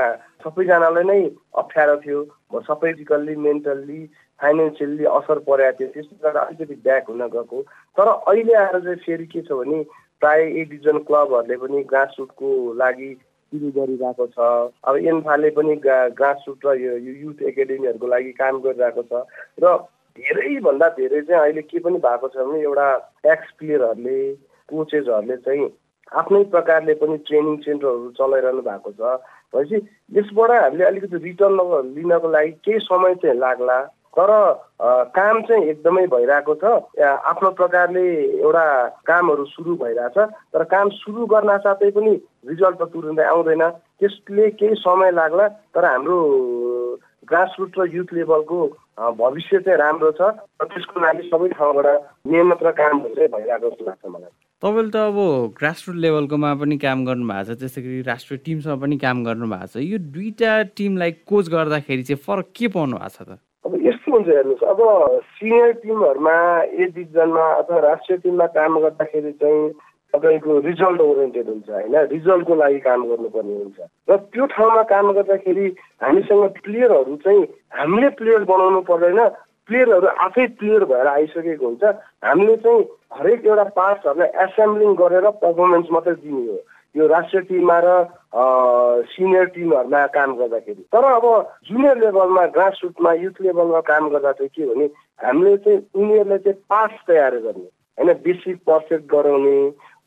सबैजनालाई 0.43 1.03
नै 1.09 1.21
अप्ठ्यारो 1.61 1.95
थियो। 2.05 2.19
सबै 2.61 2.91
फिजिकल्ली 2.93 3.35
मेन्टल्ली 3.45 4.01
फाइनेन्सियल्ली 4.41 5.05
असर 5.17 5.39
परेको 5.47 5.77
थियो 5.79 5.89
त्यसले 5.93 6.17
गर्दा 6.23 6.41
अलिकति 6.41 6.75
ब्याक 6.85 7.09
हुन 7.09 7.21
गएको। 7.35 7.61
तर 7.97 8.07
अहिले 8.07 8.53
आएर 8.61 8.79
चाहिँ 8.79 8.95
फेरि 9.05 9.25
के 9.33 9.41
छ 9.41 9.51
भने 9.61 9.83
प्राय 10.21 10.41
ए 10.41 10.63
डिभिजन 10.63 10.97
क्लबहरूले 11.09 11.55
पनि 11.61 11.83
ग्रासरुटको 11.91 12.49
लागि 12.81 13.09
सुरु 13.51 13.69
गरिरहेको 13.77 14.25
छ। 14.27 14.37
अब 14.87 14.95
एन्फाले 15.11 15.49
पनि 15.57 15.75
ग्रासरुट 15.85 16.65
र 16.65 16.75
यो 16.81 16.97
युथ 16.97 17.41
एकाडेमीहरूको 17.49 18.07
लागि 18.07 18.31
काम 18.41 18.59
गरिरहेको 18.65 19.03
छ। 19.09 19.13
र 19.63 19.77
धेरैभन्दा 20.17 20.87
धेरै 20.97 21.21
चाहिँ 21.21 21.41
अहिले 21.41 21.61
के 21.69 21.79
पनि 21.79 21.97
भएको 22.05 22.27
छ 22.27 22.37
भने 22.37 22.61
एउटा 22.61 22.87
एक्स 23.33 23.51
प्लेयरहरूले 23.59 24.19
कोचेसहरूले 24.69 25.37
चाहिँ 25.45 25.69
आफ्नै 26.11 26.43
प्रकारले 26.53 26.93
पनि 27.01 27.17
ट्रेनिङ 27.27 27.55
सेन्टरहरू 27.65 28.09
चलाइरहनु 28.19 28.61
भएको 28.61 28.91
छ। 28.91 29.01
भनेपछि 29.53 29.77
यसबाट 30.17 30.51
हामीले 30.51 30.85
अलिकति 30.85 31.17
रिटर्न 31.23 31.59
लिनको 31.95 32.29
लागि 32.31 32.51
केही 32.65 32.79
समय 32.87 33.15
चाहिँ 33.23 33.39
लाग्ला। 33.39 33.79
तर 34.11 34.31
काम 35.15 35.41
चाहिँ 35.47 35.63
एकदमै 35.71 36.05
भइरहेको 36.11 36.53
छ। 36.59 36.63
आफ्नो 36.99 37.49
प्रकारले 37.55 38.03
एउटा 38.43 38.65
कामहरू 39.07 39.45
सुरु 39.55 39.75
भइरहेछ। 39.79 40.17
तर 40.51 40.63
काम 40.67 40.89
सुरु 40.99 41.25
गर्न 41.31 41.57
साथै 41.63 41.89
पनि 41.95 42.13
रिजल्ट 42.51 42.77
त 42.81 42.91
तुरुन्तै 42.91 43.23
आउँदैन। 43.23 43.63
त्यसले 44.03 44.49
केही 44.59 44.75
समय 44.83 45.11
लाग्ला 45.15 45.47
तर 45.71 45.85
हाम्रो 45.85 46.17
ग्रासरुट 47.23 47.71
र 47.79 47.81
युथ 47.87 48.09
लेभलको 48.11 48.59
भविष्य 49.15 49.59
चाहिँ 49.63 49.79
राम्रो 49.79 50.11
छ। 50.19 50.21
र 50.59 50.63
त्यसको 50.67 50.99
लागि 50.99 51.23
सबै 51.31 51.47
ठाउँबाट 51.55 51.87
नियमित 52.27 52.59
र 52.63 52.71
कामहरू 52.75 53.15
चाहिँ 53.15 53.31
भइरहेको 53.31 53.69
जस्तो 53.69 53.85
लाग्छ 53.87 54.05
मलाई। 54.11 54.31
तपाईँले 54.61 54.91
त 54.91 54.97
अब 55.07 55.17
ग्रासरुट 55.55 55.97
लेभलकोमा 56.03 56.51
पनि 56.59 56.77
काम 56.83 56.99
गर्नुभएको 57.07 57.53
छ। 57.55 57.59
त्यस्तै 57.63 57.81
गरी 57.81 58.01
राष्ट्रिय 58.11 58.39
टिमसँग 58.43 58.81
पनि 58.81 58.97
काम 58.99 59.17
गर्नुभएको 59.23 59.71
छ। 59.71 59.75
यो 59.87 59.97
दुईवटा 60.11 60.51
टिमलाई 60.75 61.11
कोच 61.23 61.45
गर्दाखेरि 61.55 62.03
चाहिँ 62.03 62.21
फरक 62.27 62.47
के 62.51 62.67
पाउनु 62.75 62.99
भएको 62.99 63.15
छ 63.15 63.19
त? 63.23 63.39
अब 63.65 63.73
हुन्छ 64.11 64.27
हेर्नुहोस् 64.27 64.63
अब 64.71 64.79
सिनियर 65.37 65.71
टिमहरूमा 65.81 66.35
ए 66.63 66.85
डिभिजनमा 66.95 67.45
अथवा 67.53 67.79
राष्ट्रिय 67.87 68.17
टिममा 68.17 68.45
काम 68.57 68.79
गर्दाखेरि 68.79 69.31
चाहिँ 69.41 69.69
तपाईँको 70.13 70.59
रिजल्ट 70.59 71.01
ओरिएन्टेड 71.01 71.47
हुन्छ 71.47 71.69
होइन? 71.69 71.95
रिजल्टको 72.11 72.55
लागि 72.55 72.79
काम 72.87 73.03
गर्नुपर्ने 73.09 73.53
हुन्छ। 73.55 73.77
र 74.09 74.17
त्यो 74.31 74.45
ठाउँमा 74.45 74.83
काम 74.91 75.11
गर्दाखेरि 75.11 75.67
हामीसँग 76.03 76.43
प्लेयरहरू 76.63 77.15
चाहिँ 77.23 77.43
हामीले 77.79 78.09
प्लेयर 78.19 78.43
बनाउनु 78.51 78.81
पर्दैन 78.91 79.19
प्लेयरहरू 79.69 80.07
आफै 80.25 80.45
प्लेयर 80.59 80.83
भएर 80.91 81.07
आइसकेको 81.07 81.65
हुन्छ। 81.65 81.83
हामीले 82.27 82.55
चाहिँ 82.57 82.83
हरेक 83.13 83.45
एउटा 83.45 83.63
पार्ट्सहरूलाई 83.79 84.29
एसेम्ब्लिङ 84.43 84.93
गरेर 85.01 85.29
पर्फर्मेन्स 85.43 85.87
मात्रै 85.91 86.13
दिने 86.13 86.43
हो। 86.47 86.59
यो 86.95 87.07
राष्ट्रिय 87.07 87.41
टिममा 87.49 87.77
र 87.83 87.89
सिनियर 89.11 89.45
टिमहरूमा 89.55 90.05
काम 90.15 90.35
गर्दाखेरि। 90.37 90.83
तर 90.91 91.03
अब 91.03 91.25
जुनियर 91.67 91.97
लेभलमा 91.97 92.45
ग्रासरुटमा 92.55 93.13
युथ 93.13 93.41
लेभलमा 93.41 93.79
काम 93.87 94.09
गर्दा 94.09 94.31
चाहिँ 94.31 94.49
के 94.55 94.65
भने 94.67 94.85
हामीले 95.19 95.55
चाहिँ 95.57 95.79
उनीहरूलाई 95.95 96.37
चाहिँ 96.37 96.59
पास 96.69 96.91
तयार 97.07 97.35
गर्ने। 97.37 97.69
होइन 97.97 98.13
बेसिक 98.23 98.57
पर्फेक्ट 98.67 99.05
गराउने 99.11 99.57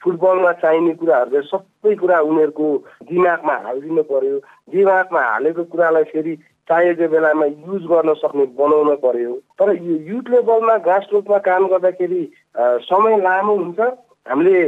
फुटबलमा 0.03 0.53
चाहिने 0.61 0.93
कुराहरू 1.01 1.31
चाहिँ 1.31 1.49
सबै 1.49 1.95
कुरा 1.97 2.21
उनीहरूको 2.21 2.67
दिमागमा 3.09 3.55
हालिदिनु 3.65 4.03
पर्यो। 4.13 4.39
दिमागमा 4.73 5.21
हालेको 5.33 5.65
कुरालाई 5.73 6.05
फेरि 6.13 6.37
चाहिएको 6.69 7.09
बेलामा 7.09 7.47
युज 7.47 7.83
गर्न 7.89 8.13
सक्ने 8.21 8.45
बनाउन 8.61 8.95
पर्यो। 9.05 9.33
तर 9.57 9.69
यो 9.73 9.95
युथ 10.13 10.27
लेभलमा 10.33 10.77
ग्रासरुटमा 10.85 11.39
काम 11.49 11.67
गर्दाखेरि 11.73 12.23
समय 12.89 13.17
लामो 13.21 13.57
हुन्छ। 13.57 13.81
हामीले 14.27 14.61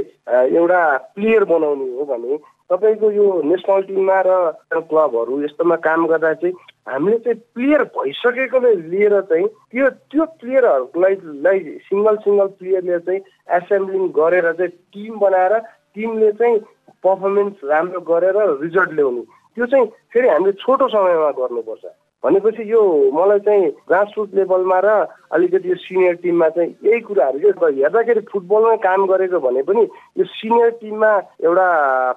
एउटा 0.59 0.81
प्लेयर 1.15 1.45
बनाउने 1.45 1.89
हो 1.97 2.05
भने 2.05 2.39
तपाईँको 2.71 3.11
यो 3.11 3.27
नेसनल 3.43 3.83
टिममा 3.83 4.21
र 4.27 4.31
क्लबहरू 4.73 5.43
यस्तोमा 5.43 5.77
काम 5.87 6.07
गर्दा 6.07 6.33
चाहिँ 6.35 6.55
हामीले 6.89 7.19
चाहिँ 7.19 7.41
प्लेयर 7.55 7.83
भइसकेकोले 7.97 8.75
लिएर 8.93 9.21
चाहिँ 9.31 9.47
त्यो 9.71 9.89
त्यो 10.13 10.25
प्लेयरहरूलाई 10.41 11.59
सिङ्गल 11.89 12.17
सिङ्गल 12.27 12.49
प्लेयरले 12.59 12.99
चाहिँ 12.99 13.21
एसेम्ब्लिङ 13.59 14.09
गरेर 14.19 14.53
चाहिँ 14.53 14.73
टिम 14.93 15.19
बनाएर 15.19 15.55
टिमले 15.97 16.33
चाहिँ 16.33 16.59
पर्फर्मेन्स 17.05 17.65
राम्रो 17.65 18.01
गरेर 18.11 18.37
रिजल्ट 18.63 18.93
ल्याउने। 18.93 19.23
त्यो 19.57 19.67
चाहिँ 19.67 19.87
फेरि 20.13 20.29
हामीले 20.29 20.53
छोटो 20.63 20.89
समयमा 20.89 21.31
गर्नुपर्छ। 21.39 21.85
भनेपछि 22.27 22.63
यो 22.73 22.83
मलाई 23.13 23.39
चाहिँ 23.39 23.71
ग्रासरुट 23.87 24.35
लेभलमा 24.35 24.79
र 24.79 24.89
अलिकति 25.31 25.71
यो 25.71 25.75
सिनियर 25.79 26.15
टिममा 26.17 26.49
चाहिँ 26.49 26.71
यही 26.85 27.01
कुराहरू 27.01 27.39
के 27.39 27.67
हेर्दाखेरि 27.73 28.21
फुटबलमै 28.27 28.77
काम 28.83 29.07
गरेको 29.07 29.39
भने 29.39 29.63
पनि 29.63 29.83
यो 30.19 30.25
सिनियर 30.35 30.71
टिममा 30.83 31.13
एउटा 31.45 31.69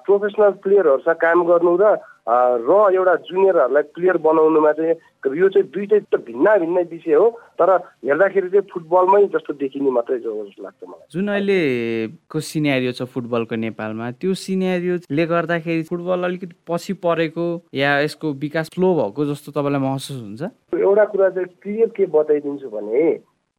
प्रोफेसनल 0.06 0.52
प्लेयरहरूसँग 0.60 1.22
काम 1.22 1.44
गर्नु 1.46 1.78
र 1.78 1.94
र 2.30 2.72
एउटा 2.94 3.16
जुनियरहरूलाई 3.28 3.84
प्लेयर 3.96 4.18
बनाउनुमा 4.22 4.72
चाहिँ 4.80 4.96
यो 5.38 5.48
चाहिँ 5.50 5.68
दुइटै 5.74 6.00
भिन्न 6.16 6.58
भिन्नै 6.60 6.84
विषय 6.92 7.14
हो 7.14 7.28
तर 7.60 7.70
हेर्दाखेरि 8.06 8.50
चाहिँ 8.50 8.68
फुटबलमै 8.74 9.24
जस्तो 9.34 9.54
देखिने 9.62 9.92
मात्रै 9.92 10.18
हो 10.26 10.46
जस्तो 10.46 10.64
लाग्छ 10.64 10.84
मलाई। 10.88 11.08
जुन 11.14 11.28
अहिलेको 11.28 12.40
सिनेरियो 12.50 12.92
छ 12.92 13.10
फुटबलको 13.14 13.56
नेपालमा 13.66 14.12
त्यो 14.22 14.34
सिनेरियोले 14.44 15.26
गर्दाखेरि 15.34 15.84
फुटबल 15.90 16.24
अलिकति 16.30 16.56
पछि 16.70 16.94
परेको 17.04 17.48
या 17.74 18.00
यसको 18.06 18.34
विकास 18.46 18.70
स्लो 18.76 18.94
भएको 19.02 19.26
जस्तो 19.34 19.52
तपाईँलाई 19.58 19.82
महसुस 19.82 20.22
हुन्छ? 20.22 20.42
एउटा 20.80 21.06
कुरा 21.12 21.30
चाहिँ 21.30 21.50
क्लियर 21.64 21.90
के 21.98 22.06
बताइदिन्छु 22.16 22.70
भने 22.70 23.04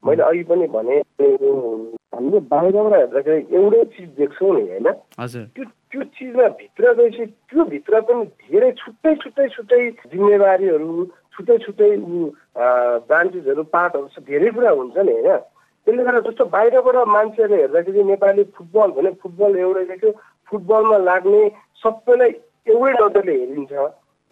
मैले 0.07 0.23
अघि 0.23 0.43
पनि 0.51 0.67
भने 0.75 0.97
हामीले 2.15 2.39
बाहिरबाट 2.53 2.93
हेर्दाखेरि 2.93 3.47
एउटै 3.57 3.85
चिज 3.95 4.09
देख्छौँ 4.19 4.55
नि 4.57 4.63
होइन? 4.71 4.87
त्यो 5.55 5.65
त्यो 5.91 6.03
चिजमा 6.17 6.47
भित्र 6.61 6.93
गएपछि 6.95 7.25
त्यो 7.27 7.65
भित्र 7.73 8.01
पनि 8.09 8.25
धेरै 8.25 8.71
छुट्टै 8.81 9.15
छुट्टै 9.23 9.47
छुट्टै 9.55 9.81
जिम्मेवारीहरू 10.11 10.91
छुट्टै 11.35 11.57
छुट्टै 11.65 11.91
ब्रान्चेसहरू 13.09 13.63
पार्टहरू 13.75 14.25
धेरै 14.29 14.51
कुरा 14.57 14.71
हुन्छ 14.81 14.97
नि 14.99 15.13
होइन? 15.13 15.39
त्यसले 15.87 16.03
गर्दा 16.05 16.21
जस्तो 16.29 16.45
बाहिरबाट 16.55 16.97
मान्छेहरूले 17.17 17.63
हेर्दाखेरि 17.63 18.03
नेपाली 18.13 18.43
फुटबल 18.57 18.91
भने 18.97 19.11
फुटबल 19.23 19.57
एउटै 19.65 19.85
देख्यो। 19.91 20.11
फुटबलमा 20.49 20.99
लाग्ने 21.09 21.43
सबैलाई 21.83 22.31
एउटै 22.73 22.93
नजरले 23.01 23.35
हेरिन्छ। 23.41 23.73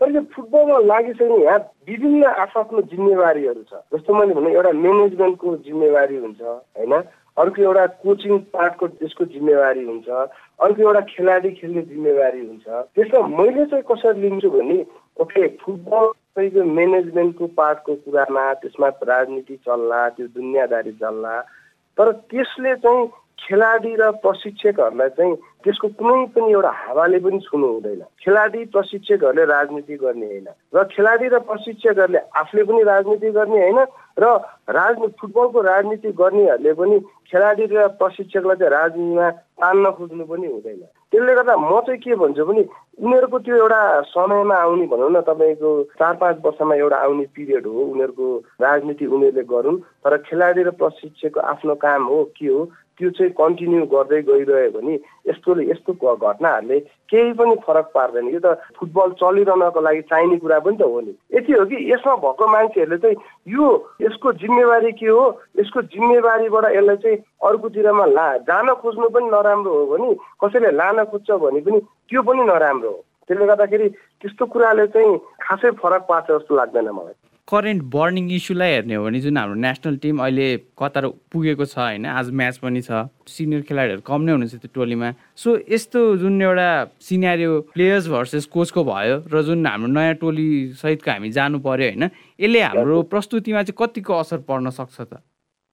तर 0.01 0.11
यो 0.15 0.21
फुटबलमा 0.35 0.79
लागिसक्ने 0.87 1.37
यहाँ 1.45 1.59
विभिन्न 1.89 2.25
आफ्नो 2.39 2.83
जिम्मेवारीहरू 2.91 3.63
छ। 3.63 3.83
जस्तो 3.95 4.15
मैले 4.15 4.35
भने 4.35 4.53
एउटा 4.55 4.73
म्यानेजमेन्टको 4.73 5.57
जिम्मेवारी 5.67 6.17
हुन्छ 6.17 6.43
होइन? 6.43 6.95
अर्को 7.39 7.63
एउटा 7.63 7.87
कोचिङ 8.03 8.39
पार्टको 8.55 8.87
त्यसको 8.99 9.25
जिम्मेवारी 9.35 9.85
हुन्छ 9.85 10.09
अर्को 10.09 10.83
एउटा 10.83 11.01
खेलाडी 11.11 11.51
खेल्ने 11.59 11.83
जिम्मेवारी 11.83 12.41
हुन्छ। 12.47 12.67
त्यसमा 12.95 13.27
मैले 13.39 13.65
चाहिँ 13.67 13.85
कसरी 13.91 14.21
लिन्छु 14.21 14.51
भने 14.51 14.79
ओके 15.21 15.47
फुटबल 15.63 16.07
तपाईँको 16.09 16.65
म्यानेजमेन्टको 16.79 17.47
पार्टको 17.59 17.95
कुरामा 17.95 18.43
त्यसमा 18.63 18.89
राजनीति 19.13 19.57
चल्ला 19.67 20.09
त्यो 20.09 20.27
दुनियाँदारी 20.39 20.93
चल्ला 21.03 21.41
तर 21.99 22.13
त्यसले 22.31 22.75
चाहिँ 22.77 23.07
खेलाडी 23.39 23.95
र 23.97 24.11
प्रशिक्षकहरूलाई 24.23 25.09
चाहिँ 25.09 25.35
त्यसको 25.65 25.89
कुनै 25.99 26.27
पनि 26.35 26.53
एउटा 26.53 26.71
हावाले 26.75 27.19
पनि 27.19 27.39
छुनु 27.41 27.67
हुँदैन। 27.67 28.03
खेलाडी 28.21 28.65
प्रशिक्षकहरूले 28.75 29.45
राजनीति 29.45 29.97
गर्ने 29.97 30.27
होइन 30.27 30.49
र 30.75 30.85
खेलाडी 30.93 31.29
र 31.29 31.39
प्रशिक्षकहरूले 31.49 32.21
आफूले 32.37 32.63
पनि 32.65 32.83
राजनीति 32.83 33.31
गर्ने 33.31 33.59
होइन 33.63 33.81
र 34.19 34.25
राजनीति 34.71 35.17
फुटबलको 35.21 35.61
राजनीति 35.63 36.11
गर्नेहरूले 36.13 36.73
पनि 36.73 36.99
खेलाडी 37.31 37.65
र 37.67 37.87
प्रशिक्षकलाई 37.97 38.57
चाहिँ 38.57 38.73
राजनीतिमा 38.73 39.31
तान्न 39.31 39.91
खोज्नु 39.91 40.25
पनि 40.25 40.47
हुँदैन। 40.47 40.83
त्यसले 41.13 41.35
गर्दा 41.35 41.55
म 41.57 41.81
चाहिँ 41.81 42.01
के 42.01 42.15
भन्छु 42.15 42.45
भने 42.45 42.63
उनीहरूको 43.01 43.39
त्यो 43.39 43.57
एउटा 43.57 43.81
समयमा 44.13 44.57
आउने 44.57 44.87
भनौँ 44.87 45.11
न 45.11 45.21
तपाईँको 45.25 45.71
चार 45.97 46.15
पाँच 46.21 46.37
वर्षमा 46.45 46.75
एउटा 46.75 46.97
आउने 46.99 47.25
पिरियड 47.35 47.67
हो 47.67 47.81
उनीहरूको 47.93 48.27
राजनीति 48.61 49.07
उनीहरूले 49.07 49.45
गरून् 49.47 49.83
तर 50.05 50.17
खेलाडी 50.27 50.63
र 50.63 50.71
प्रशिक्षकको 50.77 51.41
आफ्नो 51.41 51.75
काम 51.81 52.03
हो 52.05 52.23
के 52.37 52.47
हो 52.47 52.61
त्यो 52.99 53.11
चाहिँ 53.15 53.33
कन्टिन्यू 53.39 53.85
गर्दै 53.95 54.21
गइरह्यो 54.27 54.71
भने 54.75 54.95
यस्तोले 55.31 55.63
यस्तो 55.71 55.93
घटनाहरूले 55.95 56.79
केही 57.11 57.33
पनि 57.39 57.55
फरक 57.63 57.87
पार्दैन। 57.95 58.29
यो 58.35 58.41
त 58.43 58.59
फुटबल 58.75 59.11
चलिरहनको 59.23 59.81
लागि 59.81 60.03
चाहिने 60.11 60.37
कुरा 60.43 60.59
पनि 60.67 60.77
त 60.77 60.83
हो 60.83 61.01
नि। 61.01 61.15
यति 61.35 61.53
हो 61.53 61.65
कि 61.71 61.77
यसमा 61.93 62.15
भएको 62.27 62.47
मान्छेहरूले 62.47 62.99
चाहिँ 62.99 63.17
यो 63.55 63.67
यसको 64.03 64.33
जिम्मेवारी 64.43 64.93
के 64.99 65.07
हो? 65.07 65.25
यसको 65.61 65.83
जिम्मेवारीबाट 65.95 66.65
यसलाई 66.75 66.97
चाहिँ 66.97 67.19
अर्कोतिरमा 67.47 68.07
ला 68.19 68.27
जान 68.51 68.75
खोज्नु 68.83 69.09
पनि 69.15 69.31
नराम्रो 69.31 69.73
हो 69.79 69.87
भने 69.95 70.15
कसैले 70.43 70.71
लान 70.75 71.05
खोज्छ 71.15 71.31
भने 71.31 71.61
पनि 71.63 71.79
त्यो 72.11 72.23
पनि 72.23 72.43
नराम्रो 72.51 72.91
हो। 72.91 73.01
त्यसले 73.29 73.47
गर्दाखेरि 73.47 73.89
त्यस्तो 74.21 74.45
कुराले 74.53 74.87
चाहिँ 74.91 75.19
खासै 75.47 75.71
फरक 75.79 76.03
पार्छ 76.09 76.27
जस्तो 76.31 76.55
लाग्दैन 76.57 76.89
मलाई। 76.91 77.28
करेन्ट 77.49 77.83
बर्निङ 77.93 78.25
इस्युलाई 78.37 78.71
हेर्ने 78.73 78.95
हो 78.95 79.05
भने 79.05 79.21
जुन 79.25 79.37
हाम्रो 79.39 79.55
नेसनल 79.57 79.97
टिम 80.05 80.19
अहिले 80.21 80.49
कतार 80.77 81.07
पुगेको 81.33 81.65
छ 81.65 81.79
होइन 81.79 82.05
आज 82.13 82.31
म्याच 82.31 82.57
पनि 82.61 82.81
छ। 82.85 83.09
सिनियर 83.25 83.63
खेलाडीहरू 83.69 84.03
कम 84.05 84.21
नै 84.23 84.33
हुनुहुन्छ 84.33 84.57
त्यो 84.61 84.71
टोलीमा। 84.75 85.09
सो 85.33 85.57
यस्तो 85.65 86.01
जुन 86.21 86.43
एउटा 86.43 86.69
सिनेरियो 87.09 87.53
प्लेयर्स 87.73 88.09
भर्सेस 88.13 88.45
कोचको 88.53 88.85
भयो 88.85 89.17
र 89.33 89.43
जुन 89.49 89.67
हाम्रो 89.67 89.89
नयाँ 89.97 90.15
टोली 90.21 90.49
सहितको 90.77 91.11
हामी 91.11 91.31
जानु 91.39 91.59
पर्यो 91.65 91.89
होइन 91.89 92.05
यसले 92.37 92.61
हाम्रो 92.69 92.97
प्रस्तुतिमा 93.09 93.63
चाहिँ 93.65 93.79
कतिको 93.81 94.13
असर 94.23 94.39
पर्न 94.45 94.71
सक्छ 94.77 94.97
त? 95.01 95.13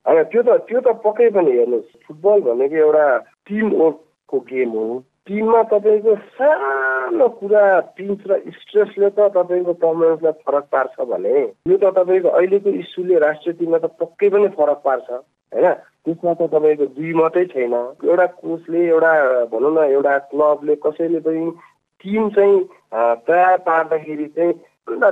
होइन 0.06 0.24
त्यो 0.32 0.42
त 0.48 0.48
त्यो 0.64 0.80
त 0.80 0.88
पक्कै 1.04 1.28
पनि 1.36 1.52
हेर्नुहोस्। 1.60 2.08
फुटबल 2.08 2.38
भनेको 2.48 2.76
एउटा 2.86 3.06
टिम 3.52 3.66
वर्कको 3.76 4.38
गेम 4.48 4.70
हो। 4.80 4.86
टिममा 5.26 5.62
तपाईँको 5.70 6.14
सानो 6.38 7.28
कुरा 7.38 7.62
पिन्च 7.96 8.20
र 8.30 8.38
स्ट्रेसले 8.58 9.08
त 9.10 9.26
तपाईँको 9.36 9.72
पर्फर्मेन्सलाई 9.82 10.32
फरक 10.46 10.64
पार्छ 10.72 11.00
भने 11.10 11.34
यो 11.70 11.76
त 11.76 11.90
तपाईँको 11.98 12.28
अहिलेको 12.28 12.70
इस्युले 12.82 13.18
राष्ट्रिय 13.18 13.54
टिममा 13.58 13.78
त 13.78 13.90
पक्कै 14.00 14.28
पनि 14.30 14.48
फरक 14.54 14.78
पार्छ 14.84 15.10
होइन? 15.10 15.66
त्यसमा 16.06 16.32
त 16.34 16.42
तपाईँको 16.54 16.86
दुई 16.94 17.12
मात्रै 17.18 17.44
छैन। 17.54 17.74
एउटा 18.06 18.26
कोचले 18.38 18.80
एउटा 18.86 19.12
भनौँ 19.50 19.72
न 19.74 19.78
एउटा 19.90 20.18
क्लबले 20.30 20.74
कसैले 20.86 21.20
पनि 21.26 21.50
टिम 22.04 22.28
चाहिँ 22.30 22.56
तयार 23.26 23.56
पार्दाखेरि 23.66 24.26
चाहिँ 24.36 24.54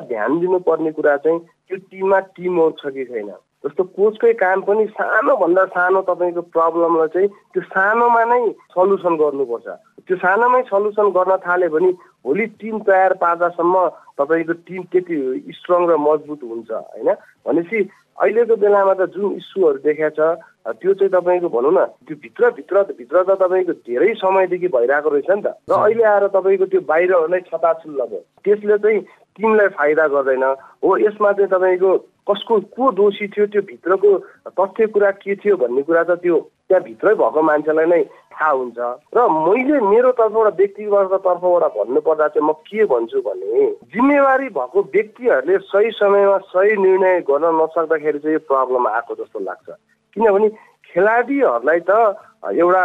ध्यान 0.08 0.38
दिनुपर्ने 0.40 0.90
कुरा 0.94 1.16
चाहिँ 1.26 1.38
त्यो 1.38 1.76
टिममा 1.90 2.18
टिम 2.38 2.60
वर्क 2.60 2.76
छ 2.78 2.94
कि 2.94 3.04
छैन? 3.04 3.30
जस्तो 3.64 3.82
कोचकै 3.96 4.32
काम 4.36 4.60
पनि 4.68 4.84
सानोभन्दा 4.92 5.64
सानो 5.72 6.00
तपाईँको 6.04 6.42
प्रब्लमलाई 6.52 7.08
चाहिँ 7.14 7.28
त्यो 7.52 7.62
सानोमा 7.72 8.22
नै 8.30 8.40
सल्युसन 8.76 9.14
गर्नुपर्छ। 9.16 9.68
त्यो 10.04 10.16
सानोमै 10.20 10.62
सल्युसन 10.68 11.08
गर्न 11.16 11.32
थाल्यो 11.46 11.72
भने 11.72 11.90
भोलि 12.24 12.46
टिम 12.60 12.78
तयार 12.84 13.12
पार्दासम्म 13.24 13.74
तपाईँको 14.20 14.54
टिम 14.68 14.82
त्यति 14.92 15.16
स्ट्रङ 15.56 15.80
र 15.88 15.96
मजबुत 15.96 16.40
हुन्छ 16.44 16.70
होइन? 16.70 17.08
भनेपछि 17.46 17.78
अहिलेको 18.14 18.54
बेलामा 18.62 18.94
त 18.94 19.10
जुन 19.10 19.32
इस्युहरू 19.40 19.78
देखाएको 19.80 20.14
छ 20.14 20.76
त्यो 20.76 20.92
चाहिँ 20.94 21.12
तपाईँको 21.16 21.48
भनौँ 21.48 21.72
न 21.72 21.84
त्यो 22.04 22.16
भित्रभित्र 22.20 22.82
भित्र 23.00 23.22
त 23.24 23.30
तपाईँको 23.42 23.72
धेरै 23.88 24.12
समयदेखि 24.20 24.68
भइरहेको 24.76 25.08
रहेछ 25.08 25.30
नि 25.30 25.42
त। 25.42 25.56
र 25.66 25.72
अहिले 25.72 26.04
आएर 26.04 26.26
तपाईँको 26.36 26.66
त्यो 26.68 26.80
बाहिर 26.84 27.12
नै 27.32 27.40
छताछुल्ल 27.48 28.00
भयो। 28.12 28.22
त्यसले 28.44 28.76
चाहिँ 28.78 29.00
टिमलाई 29.34 29.68
फाइदा 29.74 30.04
गर्दैन। 30.14 30.44
हो 30.84 30.90
यसमा 31.00 31.32
चाहिँ 31.32 31.50
तपाईँको 31.50 31.90
कसको 32.28 32.60
को 32.72 32.90
दोषी 32.96 33.26
थियो 33.28 33.46
त्यो 33.52 33.62
भित्रको 33.68 34.10
तथ्य 34.58 34.86
कुरा 34.94 35.10
के 35.20 35.34
थियो 35.36 35.56
भन्ने 35.56 35.82
कुरा 35.82 36.02
त 36.04 36.10
त्यो 36.24 36.36
त्यहाँभित्रै 36.68 37.14
भएको 37.14 37.42
मान्छेलाई 37.42 37.86
नै 37.86 38.02
थाहा 38.32 38.50
हुन्छ। 38.50 38.78
र 39.12 39.18
मैले 39.28 39.80
मेरो 39.84 40.10
तर्फबाट 40.16 40.56
व्यक्तिगत 40.56 41.12
तर्फबाट 41.20 41.64
भन्नुपर्दा 41.76 42.28
चाहिँ 42.28 42.48
म 42.48 42.52
के 42.64 42.84
भन्छु 42.88 43.20
भने 43.20 43.66
जिम्मेवारी 43.92 44.48
भएको 44.56 44.78
व्यक्तिहरूले 44.94 45.58
सही 45.68 45.90
समयमा 46.00 46.38
सही 46.48 46.76
निर्णय 46.80 47.20
गर्न 47.28 47.44
नसक्दाखेरि 47.60 48.18
चाहिँ 48.18 48.36
यो 48.36 48.46
प्रब्लम 48.48 48.86
आएको 48.88 49.14
जस्तो 49.20 49.38
लाग्छ। 49.44 49.68
किनभने 50.16 50.48
खेलाडीहरूलाई 50.88 51.80
त 51.84 51.92
एउटा 52.56 52.84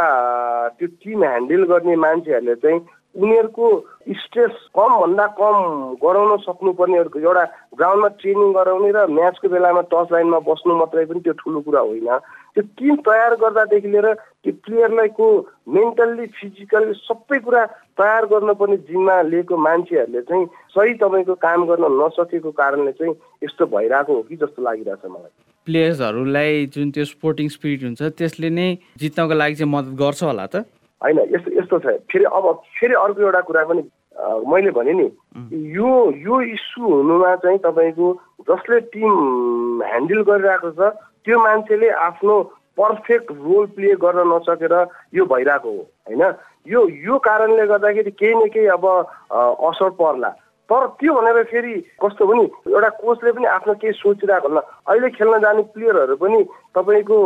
त्यो 0.77 0.87
टिम 0.99 1.23
ह्यान्डल 1.23 1.63
गर्ने 1.71 1.95
मान्छेहरूले 1.95 2.55
चाहिँ 2.55 2.79
उनीहरूको 3.15 3.67
स्ट्रेस 4.09 4.51
कमभन्दा 4.77 5.25
कम 5.37 5.55
गराउन 6.03 6.37
सक्नुपर्ने 6.45 6.97
एउटा 6.97 7.43
ग्राउन्डमा 7.77 8.07
ट्रेनिङ 8.21 8.51
गराउने 8.53 8.91
र 8.95 9.05
म्याचको 9.09 9.49
बेलामा 9.49 9.81
टच 9.91 10.07
लाइनमा 10.13 10.39
बस्नु 10.45 10.75
मात्रै 10.77 11.05
पनि 11.09 11.19
त्यो 11.25 11.33
ठुलो 11.41 11.59
कुरा 11.65 11.81
होइन। 11.89 12.09
त्यो 12.53 12.63
टिम 12.77 12.95
तयार 13.09 13.35
गर्दादेखि 13.41 13.89
लिएर 13.89 14.07
त्यो 14.13 14.53
प्लेयरलाई 14.65 15.07
को 15.17 15.27
मेन्टल्ली 15.73 16.25
फिजिकल्ली 16.37 16.93
सबै 17.01 17.39
कुरा 17.49 17.65
तयार 17.97 18.25
गर्नुपर्ने 18.31 18.77
जिम्मा 18.87 19.21
लिएको 19.33 19.57
मान्छेहरूले 19.57 20.21
चाहिँ 20.29 20.45
सही 20.77 20.93
तपाईँको 21.01 21.35
काम 21.43 21.65
गर्न 21.65 21.85
नसकेको 21.99 22.51
कारणले 22.61 22.91
चाहिँ 22.93 23.13
यस्तो 23.43 23.65
भइरहेको 23.75 24.13
हो 24.13 24.21
कि 24.29 24.35
जस्तो 24.37 24.63
लागिरहेछ 24.63 25.05
मलाई। 25.05 25.33
प्लेयर्सहरूलाई 25.67 26.65
जुन 26.73 26.91
त्यो 26.91 27.05
स्पोर्टिङ 27.13 27.47
स्पिरिट 27.57 27.83
हुन्छ 27.83 28.01
त्यसले 28.17 28.49
नै 28.49 28.67
जित्नको 29.01 29.33
लागि 29.33 29.55
चाहिँ 29.55 29.71
मद्दत 29.73 29.97
गर्छ 29.97 30.23
होला 30.23 30.45
त? 30.45 30.65
होइन 31.03 31.19
यस्तो 31.35 31.51
यस्तो 31.59 31.79
छ। 31.79 31.97
फेरि 32.11 32.25
अब 32.25 32.45
फेरि 32.79 32.93
अर्को 32.93 33.21
एउटा 33.21 33.41
कुरा 33.47 33.63
पनि 33.71 33.83
मैले 34.21 34.71
भने 34.75 34.93
नि 34.93 35.07
यो 35.75 35.91
यो 36.11 36.41
इस्यु 36.41 36.83
हुनुमा 36.85 37.35
चाहिँ 37.43 37.59
तपाईँको 37.63 38.07
जसले 38.49 38.79
टिम 38.91 39.13
ह्यान्डल 39.83 40.21
गरिरहेको 40.27 40.71
छ 40.71 40.91
त्यो 41.23 41.39
मान्छेले 41.39 41.89
आफ्नो 42.07 42.35
पर्फेक्ट 42.79 43.31
रोल 43.31 43.65
प्ले 43.75 43.95
गर्न 44.03 44.27
नसकेर 44.27 44.75
यो 45.15 45.25
भइरहेको 45.25 45.69
हो 45.69 45.83
होइन? 46.07 46.23
यो 46.67 46.79
यो 47.07 47.17
कारणले 47.19 47.65
गर्दाखेरि 47.67 48.11
केही 48.11 48.33
न 48.33 48.47
केही 48.53 48.67
अब 48.75 48.85
असर 49.69 49.89
पर्ला। 49.99 50.31
तर 50.69 50.85
त्यो 51.01 51.13
भनेर 51.13 51.43
फेरि 51.49 51.73
कस्तो 52.01 52.25
भने 52.29 52.43
एउटा 52.69 52.89
कोचले 53.01 53.31
पनि 53.31 53.45
आफ्नो 53.49 53.73
केही 53.81 53.93
सोचिरहेको 53.93 54.47
होला। 54.47 54.61
अहिले 54.85 55.09
खेल्न 55.17 55.37
जाने 55.41 55.61
प्लेयरहरू 55.73 56.15
पनि 56.21 56.39
तपाईँको 56.77 57.17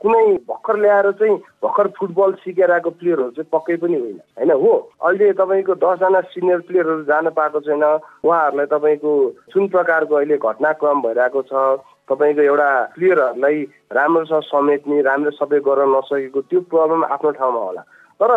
कुनै 0.00 0.24
भर्खर 0.48 0.76
ल्याएर 0.80 1.10
चाहिँ 1.20 1.36
भर्खर 1.62 1.86
फुटबल 1.98 2.32
सिकेर 2.40 2.70
आएको 2.72 2.90
प्लेयरहरू 2.90 3.30
चाहिँ 3.36 3.50
पक्कै 3.52 3.76
पनि 3.76 3.96
होइन। 4.00 4.18
होइन 4.40 4.50
हो? 4.56 4.72
अहिले 5.04 5.32
तपाईँको 5.36 5.74
दसजना 5.84 6.20
सिनियर 6.32 6.60
प्लेयरहरू 6.64 7.02
जान 7.04 7.28
पाएको 7.36 7.60
छैन। 7.60 7.84
उहाँहरूलाई 8.24 8.66
तपाईँको 8.72 9.12
जुन 9.52 9.68
प्रकारको 9.68 10.14
अहिले 10.14 10.36
घटनाक्रम 10.40 11.02
भइरहेको 11.04 11.42
छ 11.44 11.52
तपाईँको 12.08 12.42
एउटा 12.42 12.70
प्लेयरहरूलाई 12.96 13.58
राम्रोसँग 13.92 14.48
समेट्ने 14.48 15.00
राम्रो 15.04 15.30
सबै 15.36 15.60
गर्न 15.60 15.92
नसकेको 15.92 16.40
त्यो 16.40 16.60
प्रब्लम 16.72 17.04
आफ्नो 17.04 17.30
ठाउँमा 17.36 17.60
होला। 17.60 17.82
तर 18.20 18.30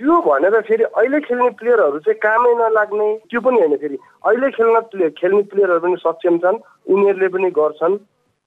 त्यो 0.00 0.20
भनेर 0.24 0.60
फेरि 0.64 0.84
अहिले 0.96 1.20
खेल्ने 1.28 1.48
प्लेयरहरू 1.60 1.98
चाहिँ 2.00 2.18
कामै 2.24 2.52
नलाग्ने 2.56 3.08
त्यो 3.28 3.40
पनि 3.44 3.60
होइन 3.60 3.76
फेरि। 3.76 3.96
अहिले 4.24 4.48
खेल्न 4.56 4.80
प्ले 4.88 5.10
खेल्ने 5.20 5.42
प्लेयरहरू 5.52 5.80
पनि 5.80 5.96
सक्षम 6.00 6.38
छन् 6.40 6.58
उनीहरूले 6.88 7.28
पनि 7.28 7.50
गर्छन् 7.52 7.96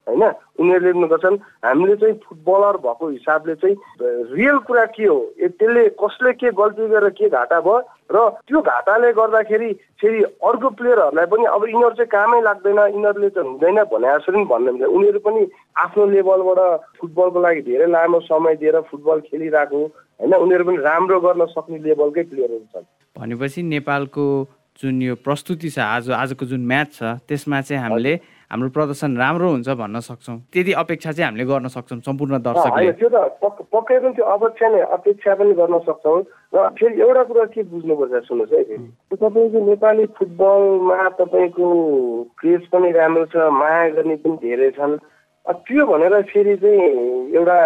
होइन? 0.08 0.24
उनीहरूले 0.60 0.92
पनि 0.94 1.08
गर्छन्। 1.14 1.38
हामीले 1.66 1.96
चाहिँ 1.96 2.16
फुटबलर 2.26 2.78
भएको 2.82 3.10
हिसाबले 3.10 3.56
चाहिँ 3.62 3.76
रियल 4.34 4.58
कुरा 4.66 4.86
के 4.98 5.06
हो? 5.06 5.18
त्यसले 5.38 5.84
कसले 6.02 6.32
के 6.42 6.52
गल्ती 6.58 6.88
गरेर 6.90 7.10
के 7.22 7.30
घाटा 7.30 7.60
भयो? 7.62 7.78
र 8.12 8.18
त्यो 8.50 8.60
घाटाले 8.62 9.14
गर्दाखेरि 9.14 9.70
फेरि 10.02 10.22
अर्को 10.24 10.70
प्लेयरहरूलाई 10.78 11.26
पनि 11.32 11.46
अब 11.54 11.64
यिनीहरू 11.70 11.96
चाहिँ 11.96 12.12
कामै 12.12 12.42
लाग्दैन 12.42 12.80
यिनीहरूले 12.98 13.30
चाहिँ 13.30 13.50
हुँदैन 13.50 13.80
भने 13.94 14.08
जस्तो 14.10 14.32
पनि 14.34 14.46
भन्नु 14.50 14.72
मिल्दैन 14.72 14.90
उनीहरू 14.90 15.20
पनि 15.22 15.42
आफ्नो 15.78 16.06
लेभलबाट 16.14 16.60
फुटबलको 17.00 17.40
लागि 17.40 17.62
धेरै 17.70 17.88
लामो 17.94 18.20
समय 18.28 18.56
दिएर 18.60 18.80
फुटबल 18.90 19.20
खेलिरहेको 19.30 19.82
होइन? 20.24 20.34
उनीहरू 20.34 20.64
पनि 20.64 20.78
राम्रो 20.88 21.20
गर्न 21.20 21.46
सक्ने 21.52 21.78
लेभलकै 21.84 22.24
प्लेयरहरू 22.32 22.66
छन् 22.74 22.86
भनेपछि 23.16 23.60
नेपालको 23.76 24.26
जुन 24.80 25.02
यो 25.02 25.16
प्रस्तुति 25.22 25.70
छ 25.70 25.80
आज 25.86 26.10
आजको 26.10 26.46
जुन 26.50 26.62
म्याच 26.66 26.90
छ 26.98 27.04
त्यसमा 27.30 27.62
चाहिँ 27.62 27.82
हामीले 27.84 28.14
हाम्रो 28.50 28.70
प्रदर्शन 28.74 29.18
राम्रो 29.18 29.50
हुन्छ 29.50 29.70
भन्न 29.78 30.00
सक्छौँ। 30.02 30.38
त्यति 30.54 30.72
अपेक्षा 30.82 31.12
चाहिँ 31.12 31.26
हामीले 31.26 31.46
गर्न 31.46 31.68
सक्छौँ 31.74 32.00
सम्पूर्ण 32.02 32.38
दर्शकले। 32.42 32.92
त्यो 32.98 33.10
त 33.10 33.18
पक्कै 33.70 33.98
पनि 34.02 34.14
त्यो 34.18 34.26
अपेक्षा 34.26 34.68
नै 34.74 34.82
अपेक्षा 34.98 35.34
पनि 35.38 35.54
गर्न 35.62 35.78
सक्छौँ। 35.86 36.22
र 36.54 36.58
फेरि 36.78 37.02
एउटा 37.02 37.24
कुरा 37.30 37.46
के 37.54 37.62
बुझ्नुपर्छ 37.70 38.14
सुन्नुहोस् 38.30 38.54
है 38.54 38.64
फेरि। 38.64 38.86
तपाईँको 39.14 39.60
नेपाली 39.70 40.06
फुटबलमा 40.18 41.00
तपाईँको 41.22 41.68
क्रेज 42.40 42.64
पनि 42.74 42.90
राम्रो 42.98 43.26
छ 43.30 43.36
माया 43.54 43.90
गर्ने 43.94 44.16
पनि 44.22 44.38
धेरै 44.42 44.72
छन्। 44.78 44.98
त्यो 45.46 45.86
भनेर 45.86 46.14
फेरि 46.34 46.56
चाहिँ 46.62 46.82
एउटा 47.38 47.58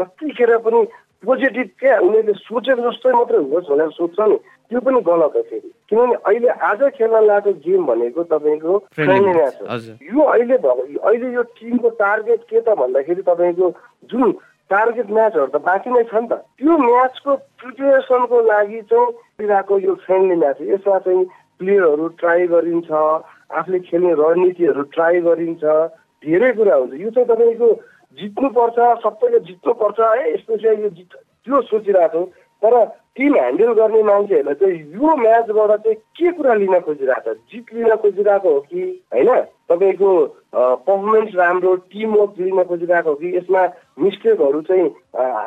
जतिखेर 0.00 0.56
पनि 0.64 0.80
पोजिटिभ 1.24 1.68
क्या? 1.80 1.94
उनीहरूले 1.98 2.32
सोचेको 2.46 2.82
जस्तै 2.90 3.12
मात्रै 3.12 3.38
होस् 3.50 3.70
भनेर 3.70 3.90
सोध्छ 3.98 4.18
नि। 4.20 4.36
त्यो 4.70 4.80
पनि 4.86 5.00
गलत 5.02 5.32
हो 5.34 5.42
फेरि। 5.48 5.68
किनभने 5.88 6.14
अहिले 6.28 6.48
आज 6.68 6.80
खेल्न 6.96 7.16
लागेको 7.26 7.58
गेम 7.64 7.82
भनेको 7.86 8.22
तपाईँको 8.32 8.72
फ्रेन्डली 8.94 9.32
म्याच 9.34 9.56
हो। 9.60 9.66
यो 10.14 10.22
अहिले 10.22 10.56
अहिले 11.02 11.28
यो 11.34 11.42
टिमको 11.58 11.88
टार्गेट 11.98 12.40
के 12.50 12.60
त 12.60 12.68
भन्दाखेरि 12.78 13.22
तपाईँको 13.26 13.66
जुन 14.12 14.32
टार्गेट 14.70 15.10
म्याचहरू 15.10 15.46
त 15.48 15.56
बाँकी 15.64 15.90
नै 15.90 16.02
छ 16.06 16.14
नि 16.14 16.28
त। 16.28 16.32
त्यो 16.60 16.72
म्याचको 16.78 17.30
प्रिपेरेसनको 17.58 18.36
लागि 18.52 18.80
चाहिँ 18.92 19.82
यो 19.86 19.94
फ्रेन्डली 20.06 20.36
म्याच 20.38 20.56
हो। 20.60 20.66
यसमा 20.72 20.98
चाहिँ 21.02 21.24
प्लेयरहरू 21.58 22.06
ट्राई 22.20 22.46
गरिन्छ 22.52 22.90
आफूले 22.92 23.78
खेल्ने 23.88 24.12
रणनीतिहरू 24.22 24.82
ट्राई 24.94 25.20
गरिन्छ। 25.26 25.64
धेरै 26.22 26.50
कुरा 26.52 26.74
हुन्छ। 26.76 26.92
यो 27.00 27.10
चाहिँ 27.10 27.28
तपाईँको 27.32 27.68
जित्नुपर्छ 28.16 28.78
सबैले 29.04 29.38
जित्नुपर्छ 29.48 30.00
है 30.00 30.32
यस्तो 30.34 30.56
चाहिँ 30.56 30.82
यो 30.82 30.88
जित 30.88 31.12
त्यो 31.44 31.60
सोचिरहेको 31.70 32.24
तर 32.62 32.74
टिम 33.16 33.34
ह्यान्डल 33.34 33.72
गर्ने 33.74 34.02
मान्छेहरूलाई 34.02 34.54
चाहिँ 34.54 34.78
यो 34.94 35.16
म्याचबाट 35.16 35.70
चाहिँ 35.82 35.94
के 36.16 36.30
कुरा 36.38 36.54
लिन 36.54 36.78
खोजिरहेको 36.86 37.34
छ? 37.34 37.38
जित 37.52 37.66
लिन 37.74 37.94
खोजिरहेको 38.02 38.52
हो 38.54 38.60
कि 38.60 38.82
होइन? 39.14 39.30
तपाईँको 39.70 40.10
पर्फर्मेन्स 40.54 41.34
राम्रो 41.36 41.74
टिमवर्क 41.92 42.34
लिन 42.40 42.62
खोजिरहेको 42.62 43.10
हो 43.10 43.14
कि? 43.14 43.36
यसमा 43.36 43.62
मिस्टेकहरू 44.02 44.60
चाहिँ 44.68 44.86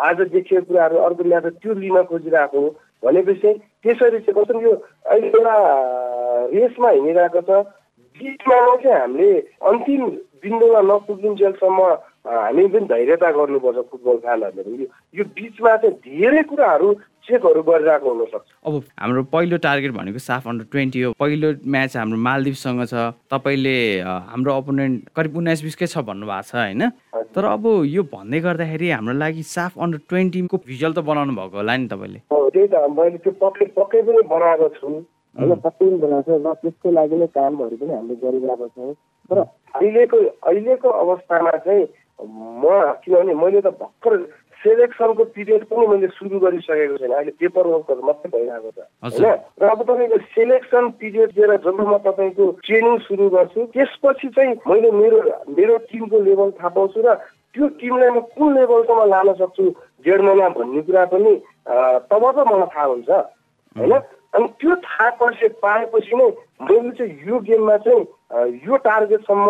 आज 0.08 0.22
देखिएको 0.32 0.66
कुराहरू 0.68 0.98
अर्को 0.98 1.24
म्याच 1.24 1.46
त्यो 1.60 1.74
लिन 1.74 2.02
खोजिरहेको 2.12 2.60
हो 2.60 2.70
भनेपछि 3.04 3.54
त्यसरी 3.84 4.20
चाहिँ 4.20 4.36
कस्तो 4.38 4.62
यो 4.62 4.74
अहिले 5.06 5.28
एउटा 5.28 5.56
रेसमा 6.54 6.90
हिँडिरहेको 6.90 7.42
छ? 7.42 7.52
जितमा 8.20 8.60
चाहिँ 8.76 9.00
हामीले 9.00 9.32
अन्तिम 9.68 10.06
बिन्दुमा 10.44 10.82
नपुगिन्जेलसम्म 10.82 11.80
हामी 12.32 12.68
पनि 12.74 12.86
धैर्यता 12.88 13.32
गर्नुपर्छ 13.38 13.78
फुटबल 13.92 14.18
फ्यानहरूले 14.24 14.64
पनि 14.64 14.86
यो 15.20 15.24
बिचमा 15.36 15.76
चाहिँ 15.78 15.96
धेरै 16.08 16.44
कुराहरू 16.50 16.88
चेकहरू 17.28 17.62
गरिरहेको 17.62 18.10
हुनसक्छ। 18.10 18.48
अब 18.66 18.74
हाम्रो 19.00 19.24
पहिलो 19.34 19.58
टार्गेट 19.66 19.92
भनेको 19.92 20.20
साफ 20.20 20.48
अन्डर 20.48 20.66
ट्वेन्टी 20.72 21.02
हो। 21.02 21.12
पहिलो 21.20 21.50
म्याच 21.68 21.98
हाम्रो 21.98 22.18
मालदिप्ससँग 22.18 22.82
छ। 22.88 22.96
तपाईँले 23.30 23.76
हाम्रो 24.32 24.52
अपोनेन्ट 24.62 25.10
करिब 25.16 25.38
उन्नाइस 25.38 25.62
बिसकै 25.64 25.88
छ 25.92 25.98
भन्नुभएको 26.08 26.48
छ 26.50 26.56
होइन? 26.56 26.82
तर 27.36 27.46
अब 27.46 27.64
यो 27.86 28.04
भन्दै 28.16 28.40
गर्दाखेरि 28.48 28.90
हाम्रो 28.90 29.14
लागि 29.22 29.44
साफ 29.46 29.78
अन्डर 29.78 30.00
ट्वेन्टीको 30.10 30.58
भिजुअल 30.66 30.94
त 30.94 31.00
बनाउनु 31.06 31.36
भएको 31.38 31.58
होला 31.62 31.78
नि 31.78 31.88
तपाईँले। 31.94 32.20
त्यही 32.32 32.68
त। 32.68 32.76
मैले 32.98 33.18
त्यो 33.22 33.32
पक्कै 33.44 33.66
पक्कै 33.78 34.02
पनि 34.02 34.22
बनाएको 34.34 34.68
छु। 34.80 34.88
होइन 35.36 35.56
पक्कै 35.62 35.86
पनि 35.86 35.98
बनाएको 36.04 36.30
छ। 36.32 36.42
र 36.42 36.54
त्यसको 36.64 36.92
लागि 36.92 37.16
नै 37.22 37.28
कामहरू 37.38 37.76
पनि 37.78 37.94
हामीले 37.94 38.16
गरिरहेको 38.24 38.68
छौँ। 38.76 38.94
तर 39.30 39.38
अहिलेको 39.78 40.18
अहिलेको 40.50 40.90
अवस्थामा 40.90 41.52
चाहिँ 41.66 41.86
म 42.22 42.64
किनभने 43.04 43.34
मैले 43.34 43.62
त 43.62 43.68
भर्खर 43.82 44.14
सेलेक्सनको 44.62 45.24
पिरियड 45.34 45.64
पनि 45.66 45.86
मैले 45.88 46.08
सुरु 46.14 46.40
गरिसकेको 46.40 46.98
छैन। 46.98 47.12
अहिले 47.12 47.32
पेपर 47.42 47.66
वर्कहरू 47.68 48.02
मात्रै 48.06 48.30
भइरहेको 48.30 48.70
छ। 48.72 48.80
होइन? 49.02 49.38
र 49.58 49.64
अब 49.66 49.82
तपाईँको 49.82 50.18
सेलेक्सन 50.38 50.90
पिरियड 51.02 51.30
दिएर 51.34 51.56
जब 51.66 51.82
म 51.82 51.98
तपाईँको 52.06 52.46
ट्रेनिङ 52.62 52.98
सुरु 53.10 53.30
गर्छु 53.30 53.66
त्यसपछि 53.74 54.28
चाहिँ 54.38 54.54
मैले 54.70 54.92
मेरो 54.92 55.20
मेरो 55.58 55.78
टिमको 55.90 56.18
लेभल 56.22 56.50
थाहा 56.62 56.70
पाउँछु 56.78 57.02
र 57.02 57.16
त्यो 57.58 57.68
टिमलाई 57.82 58.10
म 58.10 58.20
कुन 58.38 58.50
लेभलसम्म 58.54 59.02
लान 59.10 59.34
सक्छु 59.42 59.66
डेढ 60.06 60.22
महिना 60.22 60.50
भन्ने 60.56 60.82
कुरा 60.86 61.06
पनि 61.10 61.34
तब 62.06 62.24
त 62.32 62.38
मलाई 62.46 62.70
थाहा 62.70 62.86
हुन्छ। 62.86 63.10
होइन? 63.10 63.94
अनि 64.32 64.48
त्यो 64.62 64.76
थाहा 64.86 65.10
पछि 65.20 65.48
पाएपछि 65.58 66.16
नै 66.16 66.28
मैले 66.70 66.92
चाहिँ 66.96 67.12
यो 67.28 67.40
गेममा 67.50 67.78
चाहिँ 67.82 68.06
यो 68.32 68.78
टार्गेटसम्म 68.88 69.48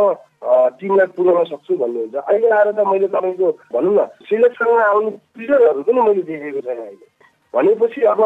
टिमलाई 0.79 1.07
पुर्याउन 1.15 1.45
सक्छु 1.45 1.75
भन्ने 1.77 1.99
हुन्छ। 2.01 2.15
अहिले 2.15 2.49
आएर 2.49 2.71
त 2.71 2.79
मैले 2.81 3.07
तपाईँको 3.07 3.47
भनौँ 3.73 3.93
न 3.93 4.05
सिलेक्सनमा 4.25 4.83
आउने 4.83 5.11
प्लेयरहरू 5.37 5.81
पनि 5.85 6.01
मैले 6.01 6.21
देखेको 6.25 6.61
छैन 6.65 6.81
अहिले। 6.81 7.05
भनेपछि 7.53 8.01
अब 8.09 8.21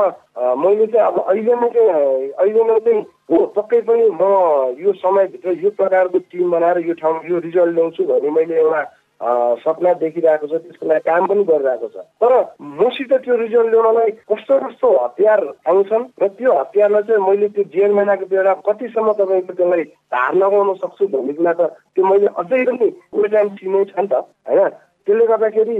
मैले 0.63 0.85
चाहिँ 0.87 1.07
अब 1.07 1.17
अहिले 1.27 1.53
नै 1.55 1.69
चाहिँ 1.75 2.29
अहिले 2.39 2.63
नै 2.63 2.79
चाहिँ 2.79 3.01
हो 3.31 3.37
पक्कै 3.57 3.81
पनि 3.83 4.03
म 4.15 4.23
यो 4.79 4.93
समयभित्र 5.03 5.49
यो 5.63 5.69
प्रकारको 5.75 6.19
टिम 6.31 6.51
बनाएर 6.51 6.77
यो 6.87 6.93
ठाउँ 7.03 7.19
यो 7.29 7.39
रिजल्ट 7.43 7.75
ल्याउँछु 7.75 8.03
भन्ने 8.05 8.29
मैले 8.31 8.55
एउटा 8.55 8.81
सपना 9.21 9.93
देखिरहेको 10.01 10.47
छ 10.47 10.53
त्यसको 10.59 10.87
लागि 10.87 11.03
काम 11.07 11.25
पनि 11.27 11.43
गरिरहेको 11.43 11.87
छ। 11.87 11.97
तर 12.19 12.33
मसित 12.79 13.13
त्यो 13.13 13.35
रिजल्ट 13.35 13.69
ल्याउनलाई 13.71 14.11
कस्तो 14.27 14.59
कस्तो 14.59 14.87
हतियार 14.95 15.39
आउँछन् 15.71 16.09
र 16.21 16.27
त्यो 16.35 16.53
हतियारलाई 16.59 17.03
चाहिँ 17.07 17.23
मैले 17.27 17.47
त्यो 17.55 17.63
डेढ 17.75 17.91
महिनाको 17.95 18.25
बेला 18.27 18.53
कतिसम्म 18.67 19.11
तपाईँको 19.19 19.53
त्यसलाई 19.53 19.83
धार 20.11 20.33
लगाउन 20.35 20.73
सक्छु 20.83 21.07
भन्ने 21.15 21.33
कुरा 21.33 21.53
त 21.53 21.61
त्यो 21.95 22.03
मैले 22.05 22.27
अझै 22.35 22.63
पनि 22.65 22.89
कुनै 23.13 23.29
टाइम 23.31 23.47
चिनै 23.55 23.83
छ 23.85 23.99
नि 23.99 24.07
त 24.11 24.13
होइन? 24.47 24.75
त्यसले 25.07 25.25
गर्दाखेरि 25.25 25.77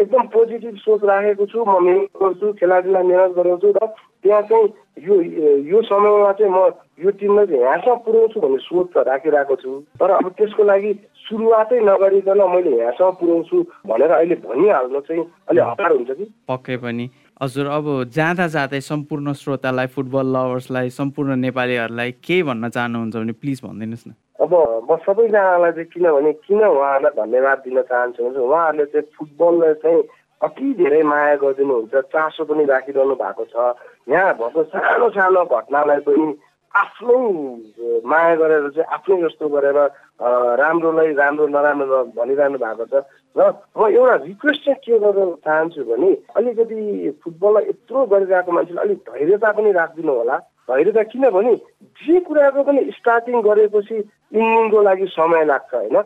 एकदम 0.00 0.26
पोजिटिभ 0.32 0.76
सोच 0.86 1.00
राखेको 1.04 1.44
छु 1.52 1.64
म 1.66 1.72
मिहिनेत 1.82 2.14
गर्छु 2.22 2.52
खेलाडीलाई 2.58 3.02
मिहिनेत 3.02 3.32
गराउँछु 3.36 3.68
र 3.74 3.86
त्यहाँ 4.22 4.42
चाहिँ 4.48 4.68
यो 5.02 5.14
यो 5.66 5.78
समयमा 5.82 6.32
चाहिँ 6.38 6.52
म 6.52 6.70
यो 7.02 7.10
टिमलाई 7.18 7.46
चाहिँ 7.46 7.62
यहाँसम्म 7.62 7.96
पुऱ्याउँछु 8.06 8.40
भन्ने 8.40 8.58
सोच 8.62 8.86
त 8.94 8.96
राखिरहेको 9.02 9.56
छु। 9.62 9.72
तर 9.98 10.10
अब 10.14 10.28
त्यसको 10.38 10.62
लागि 10.62 10.92
सुरुवातै 11.28 11.80
नगरिकन 11.80 12.40
मैले 12.52 12.70
यहाँसम्म 12.78 13.10
पुऱ्याउँछु 13.20 13.56
भनेर 13.88 14.10
अहिले 14.10 14.36
भनिहाल्नु 14.46 15.00
चाहिँ 15.08 15.24
अलिक 15.50 15.64
हतार 15.64 15.92
हुन्छ 15.92 16.10
कि? 16.10 16.24
पक्कै 16.48 16.76
पनि। 16.84 17.04
हजुर 17.42 17.66
अब 17.66 17.86
जाँदा 18.14 18.46
जाँदै 18.54 18.80
सम्पूर्ण 18.80 19.32
श्रोतालाई 19.32 19.86
फुटबल 19.94 20.26
लभर्सलाई 20.36 20.90
सम्पूर्ण 20.90 21.36
नेपालीहरूलाई 21.46 22.10
केही 22.22 22.42
भन्न 22.48 22.68
चाहनुहुन्छ 22.68 23.16
भने 23.16 23.32
प्लिज 23.42 23.60
भनिदिनुहोस् 23.64 24.08
न। 24.08 24.12
अब 24.42 24.52
म 24.90 24.96
सबैजनालाई 25.06 25.72
चाहिँ 25.72 25.90
किनभने 25.92 26.32
किन 26.44 26.60
उहाँहरूलाई 26.62 27.14
धन्यवाद 27.18 27.58
दिन 27.64 27.80
चाहन्छु 27.82 28.20
भने 28.22 28.38
उहाँहरूले 28.42 28.84
चाहिँ 28.92 29.06
फुटबललाई 29.16 29.74
चाहिँ 29.82 30.02
अति 30.40 30.66
धेरै 30.74 31.02
माया 31.02 31.34
गरिदिनुहुन्छ 31.42 31.94
चासो 32.10 32.44
पनि 32.44 32.64
राखिरहनु 32.66 33.14
भएको 33.14 33.44
छ। 33.52 33.54
यहाँ 34.10 34.34
भएको 34.38 34.62
सानो 34.74 35.08
सानो 35.14 35.44
घटनालाई 35.46 36.00
पनि 36.06 36.26
आफ्नै 36.74 38.02
माया 38.06 38.34
गरेर 38.36 38.68
चाहिँ 38.70 38.88
आफ्नै 38.96 39.16
जस्तो 39.22 39.48
गरेर 39.48 39.78
राम्रोलाई 40.62 41.12
राम्रो 41.20 41.46
नराम्रो 41.46 41.98
भनिरहनु 42.16 42.58
भएको 42.58 42.84
छ। 42.86 42.94
र 43.36 43.40
म 43.76 43.88
एउटा 43.88 44.14
रिक्वेस्ट 44.24 44.64
चाहिँ 44.64 44.80
के 44.84 44.98
गर्न 44.98 45.30
चाहन्छु 45.44 45.84
भने 45.84 46.10
अलिकति 46.36 46.80
फुटबललाई 47.24 47.64
यत्रो 47.68 48.06
गरिरहेको 48.12 48.52
मान्छेले 48.52 48.80
अलिक 48.80 48.98
धैर्यता 49.08 49.52
पनि 49.52 49.72
राखिदिनु 49.72 50.12
होला। 50.12 50.36
धैर्यता 50.70 51.02
किनभने 51.12 51.54
जे 52.00 52.20
कुराको 52.26 52.62
पनि 52.64 52.80
स्टार्टिङ 52.96 53.36
गरेपछि 53.42 53.96
इन्डिङको 53.96 54.82
लागि 54.82 55.06
समय 55.12 55.44
लाग्छ 55.44 55.74
होइन? 55.74 55.96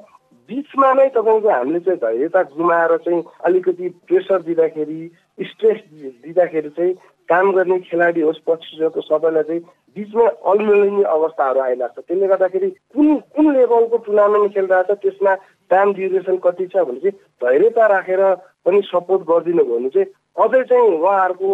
बिचमा 0.48 0.92
नै 0.94 1.09
तपाईँको 1.14 1.48
हामीले 1.50 1.81
चाहिँ 1.81 2.00
धैर्यता 2.00 2.42
गुमाएर 2.55 2.96
चाहिँ 3.05 3.22
अलिकति 3.44 3.88
प्रेसर 4.07 4.42
दिँदाखेरि 4.42 5.00
स्ट्रेस 5.50 5.79
दिँदाखेरि 6.24 6.70
चाहिँ 6.70 6.94
काम 7.29 7.53
गर्ने 7.53 7.79
खेलाडी 7.89 8.21
होस् 8.21 8.45
पछिको 8.47 9.01
सबैलाई 9.01 9.43
चाहिँ 9.43 9.61
बिचमा 9.97 10.27
अल्मिलिने 10.51 11.03
अवस्थाहरू 11.17 11.61
आइरहेको 11.61 12.01
छ। 12.01 12.05
त्यसले 12.07 12.27
गर्दाखेरि 12.27 12.69
कुन 12.95 13.09
कुन 13.35 13.47
लेभलको 13.57 13.97
टुर्नामेन्ट 14.07 14.55
खेलिरहेको 14.55 14.95
छ 14.95 14.99
त्यसमा 15.03 15.33
टाइम 15.71 15.93
ड्युरेसन 15.95 16.37
कति 16.45 16.67
छ 16.73 16.85
भने 16.87 17.01
चाहिँ 17.01 17.19
धैर्यता 17.43 17.87
राखेर 17.95 18.23
पनि 18.67 18.81
सपोर्ट 18.93 19.23
गरिदिनु 19.31 19.65
भयो 19.65 19.79
भने 19.79 19.91
चाहिँ 19.97 20.09
अझै 20.37 20.62
चाहिँ 20.71 20.87
उहाँहरूको 21.01 21.51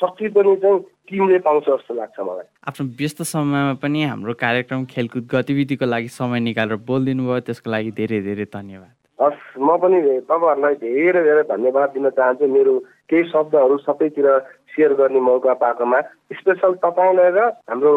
शक्ति 0.00 0.28
पनि 0.34 0.56
चाहिँ 0.64 0.80
टिमले 1.08 1.38
पाउँछ 1.44 1.64
जस्तो 1.68 1.94
लाग्छ 1.94 2.20
मलाई। 2.20 2.46
आफ्नो 2.68 2.86
व्यस्त 2.98 3.22
समयमा 3.22 3.74
पनि 3.84 4.02
हाम्रो 4.02 4.34
कार्यक्रम 4.40 4.84
खेलकुद 4.90 5.28
गतिविधिको 5.30 5.84
लागि 5.84 6.08
समय 6.08 6.40
निकालेर 6.40 6.78
बोलिदिनु 6.88 7.22
भयो 7.28 7.40
त्यसको 7.46 7.70
लागि 7.70 7.90
धेरै 8.00 8.20
धेरै 8.24 8.46
धन्यवाद। 8.48 8.92
हस् 9.18 9.42
म 9.60 9.76
पनि 9.76 9.98
तपाईँहरूलाई 10.24 10.74
धेरै 10.80 11.22
धेरै 11.28 11.42
धन्यवाद 11.52 11.88
दिन 11.94 12.08
चाहन्छु। 12.10 12.46
मेरो 12.48 12.74
केही 13.10 13.24
शब्दहरू 13.30 13.76
सबैतिर 13.78 14.26
सेयर 14.74 14.92
गर्ने 15.00 15.20
मौका 15.20 15.52
पाएकोमा। 15.62 16.00
स्पेसल 16.34 16.72
तपाईँलाई 16.84 17.30
र 17.36 17.40
हाम्रो 17.70 17.92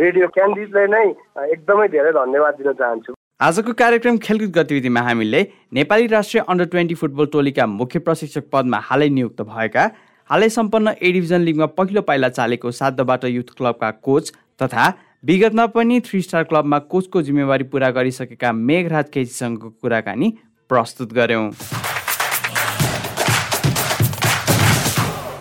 रेडियो 0.00 0.26
क्यान्डिडलाई 0.36 0.86
नै 0.94 1.04
एकदमै 1.52 1.88
धेरै 1.94 2.12
धन्यवाद 2.12 2.54
दिन 2.58 2.72
चाहन्छु। 2.72 3.14
आजको 3.40 3.72
कार्यक्रम 3.78 4.16
खेलकुद 4.24 4.52
गतिविधिमा 4.56 5.00
हामीले 5.08 5.40
नेपाली 5.78 6.06
राष्ट्रिय 6.08 6.42
अन्डर 6.48 6.66
ट्वेन्टी 6.72 6.94
फुटबल 7.00 7.26
टोलीका 7.32 7.66
मुख्य 7.72 7.98
प्रशिक्षक 8.06 8.44
पदमा 8.52 8.78
हालै 8.84 9.08
नियुक्त 9.16 9.42
भएका 9.50 9.84
हालै 10.30 10.48
सम्पन्न 10.50 10.94
ए 10.98 11.12
डिभिजन 11.12 11.40
लिगमा 11.48 11.66
पहिलो 11.78 12.02
पाइला 12.02 12.28
चालेको 12.38 12.70
साधबाट 12.78 13.24
युथ 13.30 13.52
क्लबका 13.58 13.90
कोच 14.08 14.32
तथा 14.62 14.86
विगतमा 15.24 15.66
पनि 15.74 16.00
थ्री 16.06 16.20
स्टार 16.22 16.44
क्लबमा 16.50 16.78
कोचको 16.90 17.22
जिम्मेवारी 17.22 17.64
पुरा 17.70 17.90
गरिसकेका 17.98 18.52
मेघराज 18.64 19.10
केजीसँगको 19.14 19.70
कुराकानी 19.82 20.32
प्रस्तुत 20.70 21.12
गऱ्यौँ। 21.12 21.50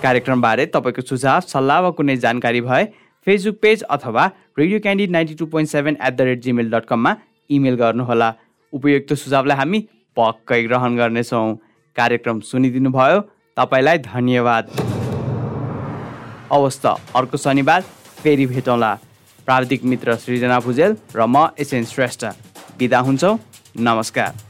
कार्यक्रमबारे 0.05 0.65
तपाईँको 0.73 1.01
सुझाव 1.01 1.39
सल्लाह 1.49 1.79
वा 1.81 1.89
कुनै 1.97 2.15
जानकारी 2.23 2.61
भए 2.61 2.83
फेसबुक 3.27 3.55
पेज 3.61 3.81
अथवा 3.95 4.25
radio 4.59 4.79
Candid 4.79 5.07
ninety 5.15 5.35
two 5.35 5.45
point 5.53 5.69
seven 5.69 5.97
at 5.97 6.13
the 6.17 6.21
rate 6.27 6.41
gmail 6.41 6.69
dot 6.71 6.85
कममा 6.85 7.15
इमेल 7.49 7.75
गर्नुहोला। 7.75 8.29
उपयुक्त 8.73 9.13
सुझावलाई 9.15 9.57
हामी 9.57 9.79
पक्कै 10.17 10.61
ग्रहण 10.63 10.97
गर्नेछौँ। 10.97 11.47
कार्यक्रम 11.95 12.39
सुनिदिनु 12.45 12.89
भयो 12.91 13.19
तपाईँलाई 13.57 13.97
धन्यवाद। 14.05 14.69
अवस्था 16.53 16.91
अर्को 17.15 17.37
शनिबार 17.37 17.81
फेरि 18.21 18.45
भेटौँला। 18.45 18.93
प्राविधिक 19.47 19.83
मित्र 19.89 20.15
सृजना 20.21 20.59
भुजेल 20.61 20.97
र 21.15 21.25
म 21.25 21.47
एसएन 21.57 21.85
श्रेष्ठ। 21.85 22.25
बिदा 22.77 22.99
हुन्छौँ। 23.09 23.37
नमस्कार। 23.81 24.44